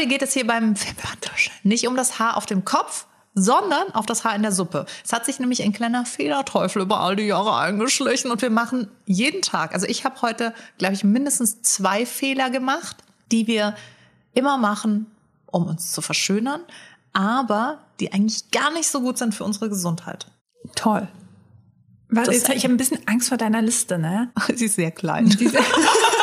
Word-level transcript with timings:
Heute 0.00 0.08
geht 0.08 0.22
es 0.22 0.32
hier 0.32 0.46
beim 0.46 0.80
Wimperntusch 0.80 1.50
nicht 1.62 1.86
um 1.86 1.94
das 1.94 2.18
Haar 2.18 2.38
auf 2.38 2.46
dem 2.46 2.64
Kopf, 2.64 3.04
sondern 3.34 3.92
auf 3.92 4.06
das 4.06 4.24
Haar 4.24 4.34
in 4.34 4.40
der 4.40 4.50
Suppe. 4.50 4.86
Es 5.04 5.12
hat 5.12 5.26
sich 5.26 5.38
nämlich 5.38 5.62
ein 5.62 5.74
kleiner 5.74 6.06
Fehlerteufel 6.06 6.80
über 6.80 7.00
all 7.00 7.16
die 7.16 7.24
Jahre 7.24 7.54
eingeschlichen 7.54 8.30
und 8.30 8.40
wir 8.40 8.48
machen 8.48 8.88
jeden 9.04 9.42
Tag, 9.42 9.74
also 9.74 9.84
ich 9.86 10.06
habe 10.06 10.22
heute, 10.22 10.54
glaube 10.78 10.94
ich, 10.94 11.04
mindestens 11.04 11.60
zwei 11.60 12.06
Fehler 12.06 12.48
gemacht, 12.48 12.96
die 13.30 13.46
wir 13.46 13.74
immer 14.32 14.56
machen, 14.56 15.04
um 15.44 15.66
uns 15.66 15.92
zu 15.92 16.00
verschönern, 16.00 16.62
aber 17.12 17.80
die 18.00 18.10
eigentlich 18.14 18.50
gar 18.52 18.72
nicht 18.72 18.88
so 18.88 19.02
gut 19.02 19.18
sind 19.18 19.34
für 19.34 19.44
unsere 19.44 19.68
Gesundheit. 19.68 20.28
Toll. 20.76 21.08
Warte, 22.08 22.32
jetzt, 22.32 22.48
ich 22.48 22.64
habe 22.64 22.72
ein 22.72 22.78
bisschen 22.78 23.06
Angst 23.06 23.28
vor 23.28 23.36
deiner 23.36 23.60
Liste, 23.60 23.98
ne? 23.98 24.32
Sie 24.54 24.64
ist 24.64 24.76
sehr 24.76 24.92
klein. 24.92 25.28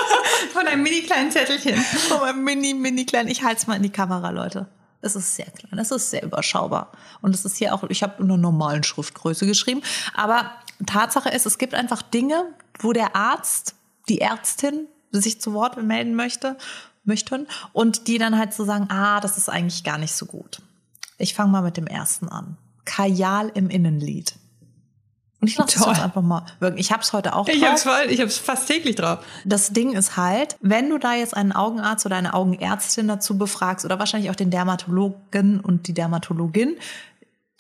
von 0.54 0.68
einem 0.68 0.84
mini 0.84 1.02
kleinen 1.02 1.32
Zettelchen. 1.32 1.76
Von 1.76 2.22
einem 2.22 2.44
mini, 2.44 2.74
mini 2.74 3.06
kleinen. 3.06 3.30
Ich 3.30 3.44
halte 3.44 3.58
es 3.62 3.68
mal 3.68 3.76
in 3.76 3.84
die 3.84 3.90
Kamera, 3.90 4.30
Leute. 4.30 4.68
Es 5.02 5.16
ist 5.16 5.36
sehr 5.36 5.46
klein, 5.46 5.78
es 5.80 5.92
ist 5.92 6.10
sehr 6.10 6.24
überschaubar. 6.24 6.92
Und 7.22 7.36
es 7.36 7.46
ist 7.46 7.58
hier 7.58 7.74
auch, 7.74 7.84
ich 7.84 8.02
habe 8.02 8.16
in 8.22 8.26
einer 8.26 8.38
normalen 8.38 8.84
Schriftgröße 8.84 9.46
geschrieben. 9.46 9.82
Aber 10.14 10.52
Tatsache 10.86 11.30
ist, 11.30 11.46
es 11.46 11.58
gibt 11.58 11.76
einfach 11.76 12.02
Dinge, 12.02 12.46
wo 12.80 12.94
der 12.94 13.16
Arzt, 13.16 13.76
die 14.10 14.22
Ärztin 14.22 14.88
sich 15.12 15.40
zu 15.40 15.54
Wort 15.54 15.82
melden 15.82 16.16
möchte, 16.16 16.58
möchten 17.04 17.48
und 17.74 18.08
die 18.08 18.18
dann 18.18 18.38
halt 18.38 18.54
so 18.54 18.66
sagen, 18.66 18.88
ah, 18.90 19.20
das 19.20 19.38
ist 19.38 19.50
eigentlich 19.50 19.84
gar 19.84 19.98
nicht 19.98 20.14
so 20.14 20.26
gut. 20.26 20.62
Ich 21.18 21.34
fange 21.34 21.52
mal 21.52 21.62
mit 21.62 21.78
dem 21.78 21.88
ersten 21.88 22.30
an. 22.30 22.58
Kajal 22.86 23.52
im 23.54 23.70
Innenlied. 23.70 24.36
Und 25.40 25.50
ich 25.50 25.58
lasse 25.58 25.78
es 25.80 25.86
einfach 25.86 26.24
mal 26.24 26.46
wirken. 26.60 26.80
Ich 26.80 26.92
habe 26.92 27.04
es 27.04 27.14
heute 27.14 27.36
auch 27.36 27.46
drauf. 27.46 27.56
Ich 27.56 27.64
habe 27.64 27.76
es 27.76 27.84
voll, 27.84 28.06
ich 28.10 28.34
fast 28.34 28.68
täglich 28.68 28.96
drauf. 28.96 29.20
Das 29.46 29.72
Ding 29.72 29.94
ist 29.94 30.18
halt, 30.18 30.58
wenn 30.62 30.90
du 30.90 30.98
da 30.98 31.14
jetzt 31.14 31.38
einen 31.38 31.52
Augenarzt 31.52 32.08
oder 32.08 32.16
eine 32.16 32.34
Augenärztin 32.34 33.08
dazu 33.08 33.38
befragst 33.38 33.86
oder 33.86 34.00
wahrscheinlich 34.00 34.32
auch 34.32 34.36
den 34.36 34.50
Dermatologen 34.50 35.60
und 35.60 35.88
die 35.88 35.94
Dermatologin, 35.94 36.78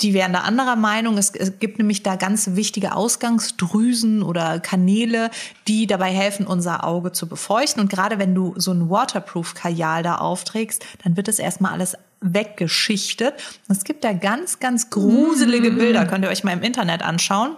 die 0.01 0.15
wären 0.15 0.33
da 0.33 0.39
anderer 0.41 0.75
Meinung. 0.75 1.19
Es, 1.19 1.31
es, 1.31 1.59
gibt 1.59 1.77
nämlich 1.77 2.01
da 2.01 2.15
ganz 2.15 2.55
wichtige 2.55 2.95
Ausgangsdrüsen 2.95 4.23
oder 4.23 4.59
Kanäle, 4.59 5.29
die 5.67 5.85
dabei 5.85 6.11
helfen, 6.11 6.47
unser 6.47 6.83
Auge 6.83 7.11
zu 7.11 7.27
befeuchten. 7.27 7.81
Und 7.81 7.89
gerade 7.89 8.17
wenn 8.17 8.33
du 8.33 8.53
so 8.57 8.71
ein 8.71 8.89
Waterproof-Kajal 8.89 10.01
da 10.01 10.15
aufträgst, 10.15 10.83
dann 11.03 11.15
wird 11.15 11.27
es 11.27 11.37
erstmal 11.39 11.73
alles 11.73 11.95
weggeschichtet. 12.21 13.35
Es 13.69 13.83
gibt 13.83 14.03
da 14.03 14.13
ganz, 14.13 14.59
ganz 14.59 14.89
gruselige 14.89 15.71
mm. 15.71 15.77
Bilder, 15.77 16.05
könnt 16.05 16.25
ihr 16.25 16.31
euch 16.31 16.43
mal 16.43 16.53
im 16.53 16.63
Internet 16.63 17.03
anschauen 17.03 17.55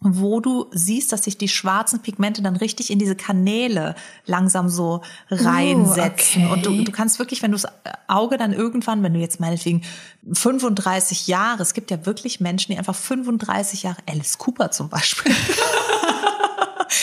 wo 0.00 0.40
du 0.40 0.66
siehst, 0.72 1.12
dass 1.12 1.24
sich 1.24 1.38
die 1.38 1.48
schwarzen 1.48 2.00
Pigmente 2.00 2.42
dann 2.42 2.56
richtig 2.56 2.90
in 2.90 2.98
diese 2.98 3.16
Kanäle 3.16 3.94
langsam 4.26 4.68
so 4.68 5.02
reinsetzen. 5.30 6.42
Uh, 6.42 6.46
okay. 6.46 6.52
Und 6.52 6.66
du, 6.66 6.84
du 6.84 6.92
kannst 6.92 7.18
wirklich, 7.18 7.42
wenn 7.42 7.50
du 7.50 7.58
das 7.58 7.66
Auge 8.06 8.36
dann 8.36 8.52
irgendwann, 8.52 9.02
wenn 9.02 9.14
du 9.14 9.20
jetzt 9.20 9.40
meinetwegen 9.40 9.82
35 10.30 11.26
Jahre, 11.28 11.62
es 11.62 11.72
gibt 11.72 11.90
ja 11.90 12.04
wirklich 12.04 12.40
Menschen, 12.40 12.72
die 12.72 12.78
einfach 12.78 12.94
35 12.94 13.84
Jahre, 13.84 13.98
Alice 14.06 14.36
Cooper 14.36 14.70
zum 14.70 14.90
Beispiel, 14.90 15.32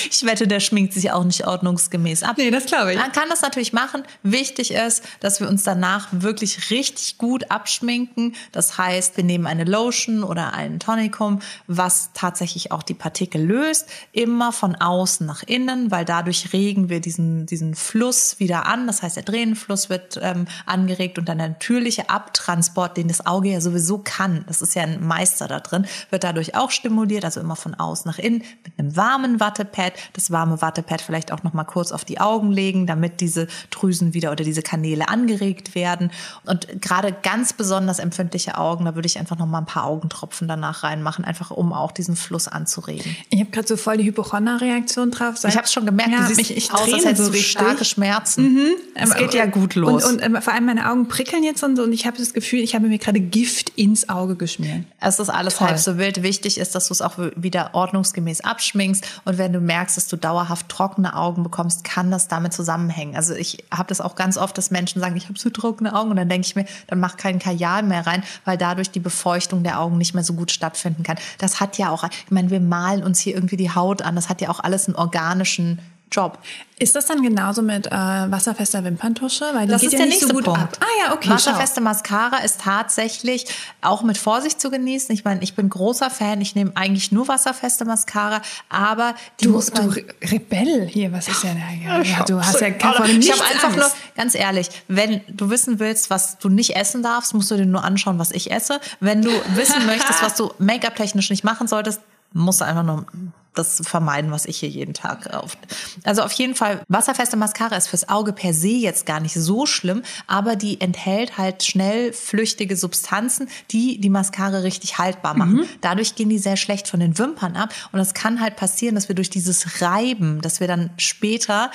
ich 0.09 0.25
wette, 0.25 0.47
der 0.47 0.59
schminkt 0.59 0.93
sich 0.93 1.11
auch 1.11 1.23
nicht 1.23 1.45
ordnungsgemäß 1.45 2.23
ab. 2.23 2.35
Nee, 2.37 2.51
das 2.51 2.65
glaube 2.65 2.93
ich. 2.93 2.99
Man 2.99 3.11
kann 3.11 3.29
das 3.29 3.41
natürlich 3.41 3.73
machen. 3.73 4.03
Wichtig 4.23 4.71
ist, 4.71 5.03
dass 5.19 5.39
wir 5.39 5.47
uns 5.47 5.63
danach 5.63 6.07
wirklich 6.11 6.69
richtig 6.69 7.17
gut 7.17 7.51
abschminken. 7.51 8.35
Das 8.51 8.77
heißt, 8.77 9.17
wir 9.17 9.23
nehmen 9.23 9.47
eine 9.47 9.63
Lotion 9.63 10.23
oder 10.23 10.53
einen 10.53 10.79
Tonikum, 10.79 11.39
was 11.67 12.11
tatsächlich 12.13 12.71
auch 12.71 12.83
die 12.83 12.93
Partikel 12.93 13.43
löst. 13.43 13.88
Immer 14.11 14.51
von 14.51 14.75
außen 14.75 15.25
nach 15.25 15.43
innen, 15.43 15.91
weil 15.91 16.05
dadurch 16.05 16.53
regen 16.53 16.89
wir 16.89 16.99
diesen, 16.99 17.45
diesen 17.45 17.75
Fluss 17.75 18.39
wieder 18.39 18.66
an. 18.66 18.88
Das 18.88 19.01
heißt, 19.01 19.17
der 19.17 19.25
Tränenfluss 19.25 19.89
wird 19.89 20.19
ähm, 20.22 20.45
angeregt 20.66 21.17
und 21.17 21.27
der 21.27 21.35
natürliche 21.35 22.09
Abtransport, 22.09 22.97
den 22.97 23.07
das 23.07 23.25
Auge 23.25 23.49
ja 23.49 23.61
sowieso 23.61 23.99
kann, 23.99 24.43
das 24.47 24.61
ist 24.61 24.75
ja 24.75 24.83
ein 24.83 25.05
Meister 25.05 25.47
da 25.47 25.59
drin, 25.59 25.85
wird 26.09 26.23
dadurch 26.23 26.55
auch 26.55 26.72
stimuliert. 26.72 27.25
Also 27.25 27.39
immer 27.39 27.55
von 27.55 27.75
außen 27.75 28.09
nach 28.09 28.19
innen 28.19 28.43
mit 28.63 28.73
einem 28.77 28.95
warmen 28.95 29.39
Wattepad 29.73 29.94
das 30.13 30.31
warme 30.31 30.61
Wattepad 30.61 31.01
vielleicht 31.01 31.31
auch 31.31 31.44
noch 31.44 31.53
mal 31.53 31.63
kurz 31.63 31.91
auf 31.91 32.06
die 32.06 32.19
Augen 32.19 32.51
legen, 32.51 32.88
damit 32.88 33.22
diese 33.22 33.47
Drüsen 33.69 34.13
wieder 34.13 34.31
oder 34.31 34.44
diese 34.44 34.61
Kanäle 34.61 35.09
angeregt 35.09 35.75
werden. 35.75 36.11
Und 36.45 36.81
gerade 36.81 37.13
ganz 37.23 37.53
besonders 37.53 38.00
empfindliche 38.00 38.57
Augen, 38.57 38.85
da 38.85 38.95
würde 38.95 39.07
ich 39.07 39.17
einfach 39.19 39.38
noch 39.38 39.45
mal 39.45 39.59
ein 39.59 39.66
paar 39.66 39.85
Augentropfen 39.85 40.47
danach 40.47 40.84
reinmachen, 40.84 41.25
einfach 41.25 41.51
um 41.51 41.73
auch 41.73 41.91
diesen 41.91 42.16
Fluss 42.16 42.47
anzuregen. 42.47 43.16
Ich 43.29 43.39
habe 43.39 43.51
gerade 43.51 43.67
so 43.67 43.78
voll 43.78 43.97
die 43.97 44.06
Hypochonder-Reaktion 44.06 45.11
drauf. 45.11 45.35
Ich 45.44 45.56
habe 45.56 45.66
es 45.66 45.73
schon 45.73 45.85
gemerkt, 45.85 46.11
ja, 46.11 46.19
du 46.19 46.28
siehst 46.28 46.38
mich, 46.38 46.57
ich 46.57 46.73
aus, 46.73 46.94
als 46.94 47.05
hättest 47.05 47.25
so 47.25 47.34
starke 47.34 47.85
Schmerzen. 47.85 48.53
Mhm. 48.53 48.72
Es 48.95 49.11
ähm, 49.11 49.17
geht 49.17 49.34
ja 49.34 49.45
gut 49.45 49.75
los. 49.75 50.05
Und, 50.05 50.22
und, 50.22 50.44
vor 50.44 50.53
allem 50.53 50.66
meine 50.66 50.90
Augen 50.90 51.07
prickeln 51.07 51.44
jetzt 51.44 51.63
und 51.63 51.75
so 51.75 51.84
und 51.84 51.94
ich 51.94 52.05
habe 52.05 52.17
das 52.17 52.34
Gefühl, 52.34 52.59
ich 52.59 52.75
habe 52.75 52.88
mir 52.88 52.97
gerade 52.97 53.19
Gift 53.19 53.69
ins 53.75 54.09
Auge 54.09 54.35
geschmiert. 54.35 54.85
Es 55.00 55.19
ist 55.19 55.29
alles 55.29 55.57
Toll. 55.57 55.67
halb 55.67 55.79
so 55.79 55.97
wild. 55.97 56.23
Wichtig 56.23 56.57
ist, 56.57 56.75
dass 56.75 56.88
du 56.88 56.94
es 56.94 57.01
auch 57.01 57.17
wieder 57.35 57.72
ordnungsgemäß 57.73 58.41
abschminkst 58.41 59.03
und 59.25 59.38
wenn 59.38 59.53
du 59.53 59.59
merkst, 59.63 59.97
dass 59.97 60.07
du 60.07 60.18
dauerhaft 60.18 60.69
trockene 60.69 61.16
Augen 61.16 61.44
bekommst, 61.44 61.84
kann 61.84 62.12
das 62.12 62.28
damit 62.28 62.53
zusammenhängen. 62.53 63.16
Also 63.16 63.34
ich 63.34 63.63
habe 63.72 63.88
das 63.88 64.01
auch 64.01 64.16
ganz 64.16 64.38
oft, 64.38 64.57
dass 64.57 64.72
Menschen 64.72 65.00
sagen, 65.00 65.16
ich 65.16 65.29
habe 65.29 65.40
so 65.40 65.50
trockene 65.50 65.96
Augen 65.96 66.12
und 66.12 66.18
dann 66.18 66.29
denke 66.29 66.46
ich 66.46 66.56
mir, 66.56 66.66
dann 66.88 67.00
mach 67.00 67.18
kein 67.18 67.40
Kajal 67.40 67.84
mehr 67.84 68.06
rein, 68.06 68.23
weil 68.46 68.57
dadurch 68.57 68.91
die 68.91 69.00
Befeuchtung 69.00 69.63
der 69.63 69.79
Augen 69.79 69.97
nicht 69.97 70.13
mehr 70.13 70.23
so 70.23 70.34
gut 70.34 70.52
stattfinden 70.52 71.03
kann. 71.03 71.18
Das 71.38 71.59
hat 71.59 71.78
ja 71.78 71.90
auch, 71.90 72.03
ich 72.03 72.31
meine, 72.31 72.50
wir 72.50 72.59
malen 72.59 73.03
uns 73.03 73.19
hier 73.19 73.34
irgendwie 73.34 73.57
die 73.57 73.73
Haut 73.73 74.02
an, 74.02 74.16
das 74.16 74.29
hat 74.29 74.41
ja 74.41 74.50
auch 74.50 74.59
alles 74.59 74.88
einen 74.88 74.96
organischen 74.96 75.79
Job. 76.13 76.38
Ist 76.79 76.96
das 76.96 77.06
dann 77.06 77.22
genauso 77.22 77.62
mit 77.62 77.88
äh, 77.88 77.91
wasserfester 77.91 78.84
Wimperntusche? 78.84 79.46
Weil 79.53 79.68
das 79.68 79.84
ist 79.84 79.94
ja 79.94 80.00
der 80.00 80.07
nächste 80.07 80.28
so 80.28 80.34
gut 80.34 80.44
Punkt. 80.44 80.59
Ab. 80.59 80.78
Ah 80.81 81.06
ja, 81.06 81.13
okay. 81.13 81.29
Wasserfeste 81.29 81.79
schau. 81.79 81.84
Mascara 81.84 82.38
ist 82.38 82.62
tatsächlich 82.62 83.46
auch 83.81 84.03
mit 84.03 84.18
Vorsicht 84.18 84.59
zu 84.59 84.69
genießen. 84.69 85.13
Ich 85.13 85.23
meine, 85.23 85.41
ich 85.44 85.56
bin 85.56 85.69
großer 85.69 86.09
Fan. 86.09 86.41
Ich 86.41 86.56
nehme 86.56 86.72
eigentlich 86.75 87.12
nur 87.12 87.28
wasserfeste 87.28 87.85
Mascara, 87.85 88.41
aber 88.69 89.16
die 89.40 89.46
du, 89.46 89.52
muss 89.52 89.73
man 89.73 89.91
du 89.91 90.02
Rebell 90.22 90.88
hier. 90.88 91.12
Was 91.12 91.28
ist 91.28 91.44
denn 91.44 91.57
da? 91.57 91.97
Ja, 91.97 92.02
ja, 92.02 92.23
du 92.25 92.40
hast 92.40 92.59
ja 92.59 92.72
keine 92.72 93.07
Ich 93.12 93.31
habe 93.31 93.44
einfach 93.44 93.69
Angst. 93.69 93.78
nur 93.78 93.91
ganz 94.16 94.35
ehrlich, 94.35 94.69
wenn 94.88 95.22
du 95.29 95.50
wissen 95.50 95.79
willst, 95.79 96.09
was 96.09 96.38
du 96.38 96.50
nicht 96.50 96.75
essen 96.75 97.02
darfst, 97.02 97.34
musst 97.34 97.50
du 97.50 97.56
dir 97.56 97.66
nur 97.66 97.84
anschauen, 97.84 98.19
was 98.19 98.31
ich 98.31 98.52
esse. 98.52 98.79
Wenn 99.00 99.22
du 99.22 99.31
wissen 99.56 99.85
möchtest, 99.85 100.22
was 100.22 100.35
du 100.35 100.52
Make-up 100.57 100.96
technisch 100.96 101.29
nicht 101.29 101.44
machen 101.44 101.68
solltest, 101.68 102.02
musst 102.34 102.62
du 102.62 102.66
einfach 102.66 102.84
nur 102.84 103.06
das 103.53 103.81
vermeiden, 103.84 104.31
was 104.31 104.46
ich 104.46 104.58
hier 104.58 104.69
jeden 104.69 104.94
Tag 104.94 105.34
auf. 105.34 105.58
Also 106.03 106.24
auf 106.24 106.31
jeden 106.34 106.56
Fall, 106.56 106.81
wasserfeste 106.88 107.38
Mascara 107.38 107.75
ist 107.75 107.88
fürs 107.88 108.09
Auge 108.09 108.34
per 108.34 108.53
se 108.53 108.69
jetzt 108.69 109.06
gar 109.06 109.19
nicht 109.19 109.36
so 109.36 109.66
schlimm, 109.66 110.03
aber 110.28 110.56
die 110.56 110.81
enthält 110.81 111.38
halt 111.38 111.64
schnell 111.64 112.14
flüchtige 112.14 112.75
Substanzen, 112.75 113.47
die 113.72 114.00
die 114.00 114.09
Mascara 114.09 114.59
richtig 114.59 114.97
haltbar 114.97 115.36
machen. 115.36 115.53
Mhm. 115.53 115.66
Dadurch 115.81 116.16
gehen 116.16 116.30
die 116.30 116.40
sehr 116.40 116.58
schlecht 116.58 116.88
von 116.88 117.00
den 117.00 117.18
Wimpern 117.18 117.56
ab 117.56 117.74
und 117.91 118.00
es 118.00 118.14
kann 118.14 118.41
halt 118.41 118.56
passieren, 118.56 118.96
dass 118.96 119.08
wir 119.08 119.16
durch 119.16 119.30
dieses 119.30 119.81
Reiben, 119.81 120.41
dass 120.41 120.59
wir 120.59 120.68
dann 120.68 120.91
später 120.97 121.72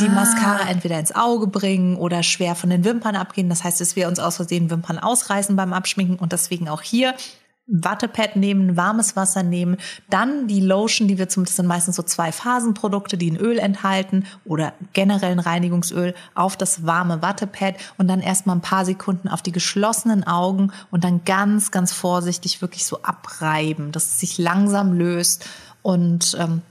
die 0.00 0.08
ah. 0.08 0.12
Mascara 0.12 0.68
entweder 0.68 0.98
ins 0.98 1.14
Auge 1.14 1.46
bringen 1.46 1.96
oder 1.96 2.22
schwer 2.22 2.54
von 2.54 2.70
den 2.70 2.84
Wimpern 2.84 3.16
abgehen. 3.16 3.48
Das 3.48 3.64
heißt, 3.64 3.80
dass 3.80 3.96
wir 3.96 4.08
uns 4.08 4.18
aus 4.18 4.36
Versehen 4.36 4.70
Wimpern 4.70 4.98
ausreißen 4.98 5.56
beim 5.56 5.72
Abschminken 5.72 6.18
und 6.18 6.32
deswegen 6.32 6.68
auch 6.68 6.82
hier 6.82 7.14
Wattepad 7.70 8.36
nehmen, 8.36 8.76
warmes 8.76 9.16
Wasser 9.16 9.42
nehmen, 9.42 9.76
dann 10.08 10.48
die 10.48 10.60
Lotion, 10.60 11.08
die 11.08 11.18
wir 11.18 11.28
zum, 11.28 11.46
sind 11.46 11.66
meistens 11.66 11.96
so 11.96 12.02
zwei 12.02 12.32
Phasenprodukte, 12.32 13.16
die 13.16 13.30
ein 13.30 13.36
Öl 13.36 13.58
enthalten 13.58 14.26
oder 14.44 14.72
generell 14.92 15.32
ein 15.32 15.38
Reinigungsöl 15.38 16.14
auf 16.34 16.56
das 16.56 16.84
warme 16.84 17.22
Wattepad 17.22 17.76
und 17.96 18.08
dann 18.08 18.20
erstmal 18.20 18.56
ein 18.56 18.62
paar 18.62 18.84
Sekunden 18.84 19.28
auf 19.28 19.42
die 19.42 19.52
geschlossenen 19.52 20.26
Augen 20.26 20.72
und 20.90 21.04
dann 21.04 21.24
ganz, 21.24 21.70
ganz 21.70 21.92
vorsichtig 21.92 22.60
wirklich 22.60 22.84
so 22.84 23.02
abreiben, 23.02 23.92
dass 23.92 24.06
es 24.06 24.20
sich 24.20 24.38
langsam 24.38 24.92
löst 24.92 25.46
und 25.82 26.36
ähm, 26.38 26.62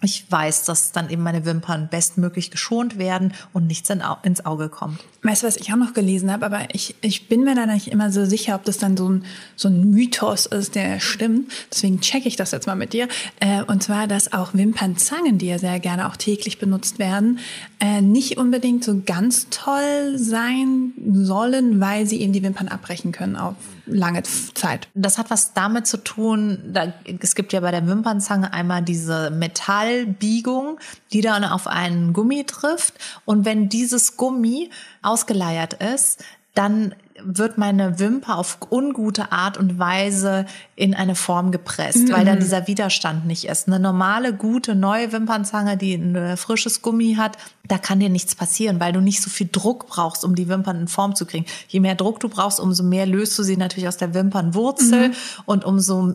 ich 0.00 0.30
weiß, 0.30 0.64
dass 0.64 0.92
dann 0.92 1.10
eben 1.10 1.22
meine 1.22 1.44
Wimpern 1.44 1.88
bestmöglich 1.90 2.52
geschont 2.52 2.98
werden 2.98 3.34
und 3.52 3.66
nichts 3.66 3.90
ins 4.22 4.46
Auge 4.46 4.68
kommt. 4.68 5.00
Weißt 5.22 5.42
du, 5.42 5.48
was 5.48 5.56
ich 5.56 5.72
auch 5.72 5.76
noch 5.76 5.92
gelesen 5.92 6.30
habe, 6.30 6.46
aber 6.46 6.72
ich, 6.72 6.94
ich 7.00 7.28
bin 7.28 7.42
mir 7.42 7.56
da 7.56 7.66
nicht 7.66 7.88
immer 7.88 8.12
so 8.12 8.24
sicher, 8.24 8.54
ob 8.54 8.64
das 8.64 8.78
dann 8.78 8.96
so 8.96 9.08
ein, 9.08 9.24
so 9.56 9.68
ein 9.68 9.90
Mythos 9.90 10.46
ist, 10.46 10.76
der 10.76 11.00
stimmt. 11.00 11.50
Deswegen 11.72 12.00
checke 12.00 12.28
ich 12.28 12.36
das 12.36 12.52
jetzt 12.52 12.68
mal 12.68 12.76
mit 12.76 12.92
dir. 12.92 13.08
Äh, 13.40 13.62
und 13.64 13.82
zwar, 13.82 14.06
dass 14.06 14.32
auch 14.32 14.54
Wimpernzangen, 14.54 15.38
die 15.38 15.46
ja 15.46 15.58
sehr 15.58 15.80
gerne 15.80 16.08
auch 16.08 16.16
täglich 16.16 16.58
benutzt 16.58 17.00
werden, 17.00 17.40
äh, 17.80 18.00
nicht 18.00 18.38
unbedingt 18.38 18.82
so 18.82 19.02
ganz 19.04 19.48
toll 19.50 20.18
sein 20.18 20.92
sollen, 21.12 21.80
weil 21.80 22.06
sie 22.06 22.20
eben 22.20 22.32
die 22.32 22.42
Wimpern 22.42 22.68
abbrechen 22.68 23.12
können 23.12 23.36
auf 23.36 23.54
lange 23.86 24.22
Zeit. 24.22 24.88
Das 24.94 25.16
hat 25.16 25.30
was 25.30 25.54
damit 25.54 25.86
zu 25.86 25.98
tun, 25.98 26.58
da, 26.72 26.92
es 27.20 27.34
gibt 27.34 27.52
ja 27.52 27.60
bei 27.60 27.70
der 27.70 27.86
Wimpernzange 27.86 28.52
einmal 28.52 28.82
diese 28.82 29.30
Metallbiegung, 29.30 30.78
die 31.12 31.20
dann 31.20 31.44
auf 31.44 31.66
einen 31.66 32.12
Gummi 32.12 32.44
trifft. 32.44 32.94
Und 33.24 33.44
wenn 33.44 33.68
dieses 33.68 34.16
Gummi 34.16 34.70
ausgeleiert 35.02 35.74
ist, 35.74 36.24
dann 36.54 36.94
wird 37.22 37.58
meine 37.58 37.98
Wimper 37.98 38.38
auf 38.38 38.58
ungute 38.70 39.32
Art 39.32 39.56
und 39.56 39.78
Weise 39.78 40.46
in 40.76 40.94
eine 40.94 41.14
Form 41.14 41.50
gepresst, 41.50 42.08
mhm. 42.08 42.12
weil 42.12 42.24
dann 42.24 42.36
mhm. 42.36 42.42
dieser 42.42 42.66
Widerstand 42.66 43.26
nicht 43.26 43.46
ist. 43.46 43.66
Eine 43.66 43.80
normale, 43.80 44.32
gute, 44.34 44.74
neue 44.74 45.12
Wimpernzange, 45.12 45.76
die 45.76 45.94
ein 45.94 46.36
frisches 46.36 46.82
Gummi 46.82 47.14
hat, 47.14 47.36
da 47.66 47.78
kann 47.78 48.00
dir 48.00 48.08
nichts 48.08 48.34
passieren, 48.34 48.80
weil 48.80 48.92
du 48.92 49.00
nicht 49.00 49.22
so 49.22 49.30
viel 49.30 49.48
Druck 49.50 49.86
brauchst, 49.86 50.24
um 50.24 50.34
die 50.34 50.48
Wimpern 50.48 50.80
in 50.80 50.88
Form 50.88 51.14
zu 51.14 51.26
kriegen. 51.26 51.46
Je 51.68 51.80
mehr 51.80 51.94
Druck 51.94 52.20
du 52.20 52.28
brauchst, 52.28 52.60
umso 52.60 52.82
mehr 52.82 53.06
löst 53.06 53.38
du 53.38 53.42
sie 53.42 53.56
natürlich 53.56 53.88
aus 53.88 53.96
der 53.96 54.14
Wimpernwurzel 54.14 55.08
mhm. 55.08 55.14
und 55.46 55.64
umso 55.64 56.14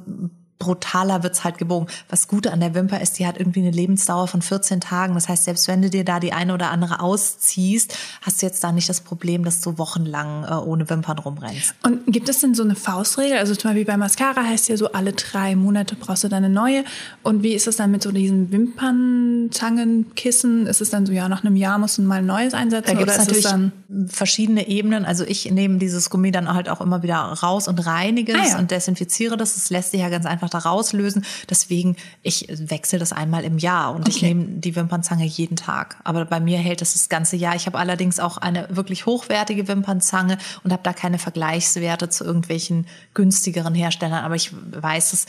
brutaler 0.63 1.23
wird's 1.23 1.43
halt 1.43 1.57
gebogen. 1.57 1.87
Was 2.09 2.27
Gute 2.27 2.53
an 2.53 2.61
der 2.61 2.73
Wimper 2.73 3.01
ist, 3.01 3.19
die 3.19 3.27
hat 3.27 3.37
irgendwie 3.37 3.59
eine 3.59 3.71
Lebensdauer 3.71 4.27
von 4.27 4.41
14 4.41 4.81
Tagen. 4.81 5.13
Das 5.13 5.27
heißt, 5.27 5.43
selbst 5.43 5.67
wenn 5.67 5.81
du 5.81 5.89
dir 5.89 6.05
da 6.05 6.19
die 6.19 6.33
eine 6.33 6.53
oder 6.53 6.71
andere 6.71 7.01
ausziehst, 7.01 7.97
hast 8.21 8.41
du 8.41 8.45
jetzt 8.45 8.63
da 8.63 8.71
nicht 8.71 8.87
das 8.87 9.01
Problem, 9.01 9.43
dass 9.43 9.59
du 9.61 9.77
wochenlang 9.77 10.45
äh, 10.45 10.53
ohne 10.53 10.89
Wimpern 10.89 11.19
rumrennst. 11.19 11.75
Und 11.83 12.05
gibt 12.07 12.29
es 12.29 12.39
denn 12.39 12.55
so 12.55 12.63
eine 12.63 12.75
Faustregel? 12.75 13.37
Also 13.37 13.55
zum 13.55 13.71
Beispiel 13.71 13.85
bei 13.85 13.97
Mascara 13.97 14.43
heißt 14.43 14.69
ja 14.69 14.77
so, 14.77 14.93
alle 14.93 15.11
drei 15.13 15.55
Monate 15.55 15.95
brauchst 15.95 16.23
du 16.23 16.29
dann 16.29 16.45
eine 16.45 16.53
neue. 16.53 16.83
Und 17.23 17.43
wie 17.43 17.53
ist 17.53 17.67
es 17.67 17.75
dann 17.75 17.91
mit 17.91 18.03
so 18.03 18.11
diesen 18.11 18.51
Wimpernzangenkissen? 18.51 20.67
Ist 20.67 20.81
es 20.81 20.89
dann 20.89 21.05
so, 21.05 21.11
ja, 21.11 21.27
nach 21.27 21.43
einem 21.43 21.55
Jahr 21.55 21.77
musst 21.77 21.97
du 21.97 22.01
mal 22.03 22.19
ein 22.19 22.25
neues 22.25 22.53
einsetzen? 22.53 22.91
Da 22.91 22.97
gibt 22.97 23.11
es 23.11 23.17
natürlich 23.17 23.45
verschiedene 24.07 24.67
Ebenen. 24.67 25.05
Also 25.05 25.25
ich 25.25 25.49
nehme 25.51 25.77
dieses 25.77 26.09
Gummi 26.09 26.31
dann 26.31 26.53
halt 26.53 26.69
auch 26.69 26.81
immer 26.81 27.03
wieder 27.03 27.17
raus 27.17 27.67
und 27.67 27.85
reinige 27.85 28.33
es 28.33 28.39
ah, 28.39 28.47
ja. 28.51 28.59
und 28.59 28.71
desinfiziere 28.71 29.37
das. 29.37 29.55
Das 29.55 29.69
lässt 29.69 29.91
sich 29.91 30.01
ja 30.01 30.09
ganz 30.09 30.25
einfach 30.25 30.49
da 30.53 30.59
rauslösen. 30.59 31.25
Deswegen, 31.49 31.95
ich 32.21 32.47
wechsle 32.49 32.99
das 32.99 33.13
einmal 33.13 33.43
im 33.43 33.57
Jahr 33.57 33.93
und 33.93 34.01
okay. 34.01 34.09
ich 34.09 34.21
nehme 34.21 34.45
die 34.45 34.75
Wimpernzange 34.75 35.25
jeden 35.25 35.55
Tag. 35.55 35.97
Aber 36.03 36.25
bei 36.25 36.39
mir 36.39 36.57
hält 36.59 36.81
es 36.81 36.93
das, 36.93 37.03
das 37.03 37.09
ganze 37.09 37.35
Jahr. 37.35 37.55
Ich 37.55 37.65
habe 37.65 37.77
allerdings 37.77 38.19
auch 38.19 38.37
eine 38.37 38.67
wirklich 38.69 39.05
hochwertige 39.05 39.67
Wimpernzange 39.67 40.37
und 40.63 40.71
habe 40.71 40.83
da 40.83 40.93
keine 40.93 41.19
Vergleichswerte 41.19 42.09
zu 42.09 42.23
irgendwelchen 42.23 42.87
günstigeren 43.13 43.75
Herstellern. 43.75 44.23
Aber 44.23 44.35
ich 44.35 44.51
weiß, 44.53 45.11
dass 45.11 45.25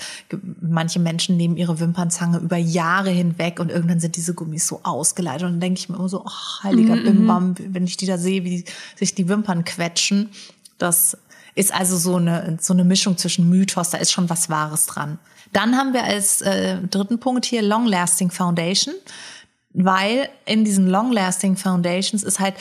manche 0.60 1.00
Menschen 1.00 1.36
nehmen 1.36 1.56
ihre 1.56 1.80
Wimpernzange 1.80 2.38
über 2.38 2.56
Jahre 2.56 3.10
hinweg 3.10 3.60
und 3.60 3.70
irgendwann 3.70 4.00
sind 4.00 4.16
diese 4.16 4.34
Gummis 4.34 4.66
so 4.66 4.80
ausgeleitet. 4.82 5.44
Und 5.44 5.54
dann 5.54 5.60
denke 5.60 5.78
ich 5.78 5.88
mir 5.88 5.96
immer 5.96 6.08
so, 6.08 6.24
oh, 6.24 6.62
heiliger 6.62 6.96
mm 6.96 7.04
Bimbam, 7.04 7.54
wenn 7.58 7.84
ich 7.84 7.96
die 7.96 8.06
da 8.06 8.18
sehe, 8.18 8.44
wie 8.44 8.64
sich 8.96 9.14
die 9.14 9.28
Wimpern 9.28 9.64
quetschen. 9.64 10.30
Das 10.78 11.16
ist 11.54 11.72
also 11.72 11.96
so 11.96 12.16
eine, 12.16 12.58
so 12.60 12.72
eine 12.72 12.84
Mischung 12.84 13.16
zwischen 13.16 13.48
Mythos, 13.48 13.90
da 13.90 13.98
ist 13.98 14.12
schon 14.12 14.28
was 14.30 14.50
Wahres 14.50 14.86
dran. 14.86 15.18
Dann 15.52 15.76
haben 15.76 15.92
wir 15.92 16.04
als 16.04 16.40
äh, 16.40 16.78
dritten 16.78 17.20
Punkt 17.20 17.44
hier 17.44 17.62
Long 17.62 17.86
Lasting 17.86 18.30
Foundation, 18.30 18.94
weil 19.72 20.28
in 20.46 20.64
diesen 20.64 20.88
Long 20.88 21.12
Lasting 21.12 21.56
Foundations 21.56 22.22
ist 22.22 22.40
halt, 22.40 22.54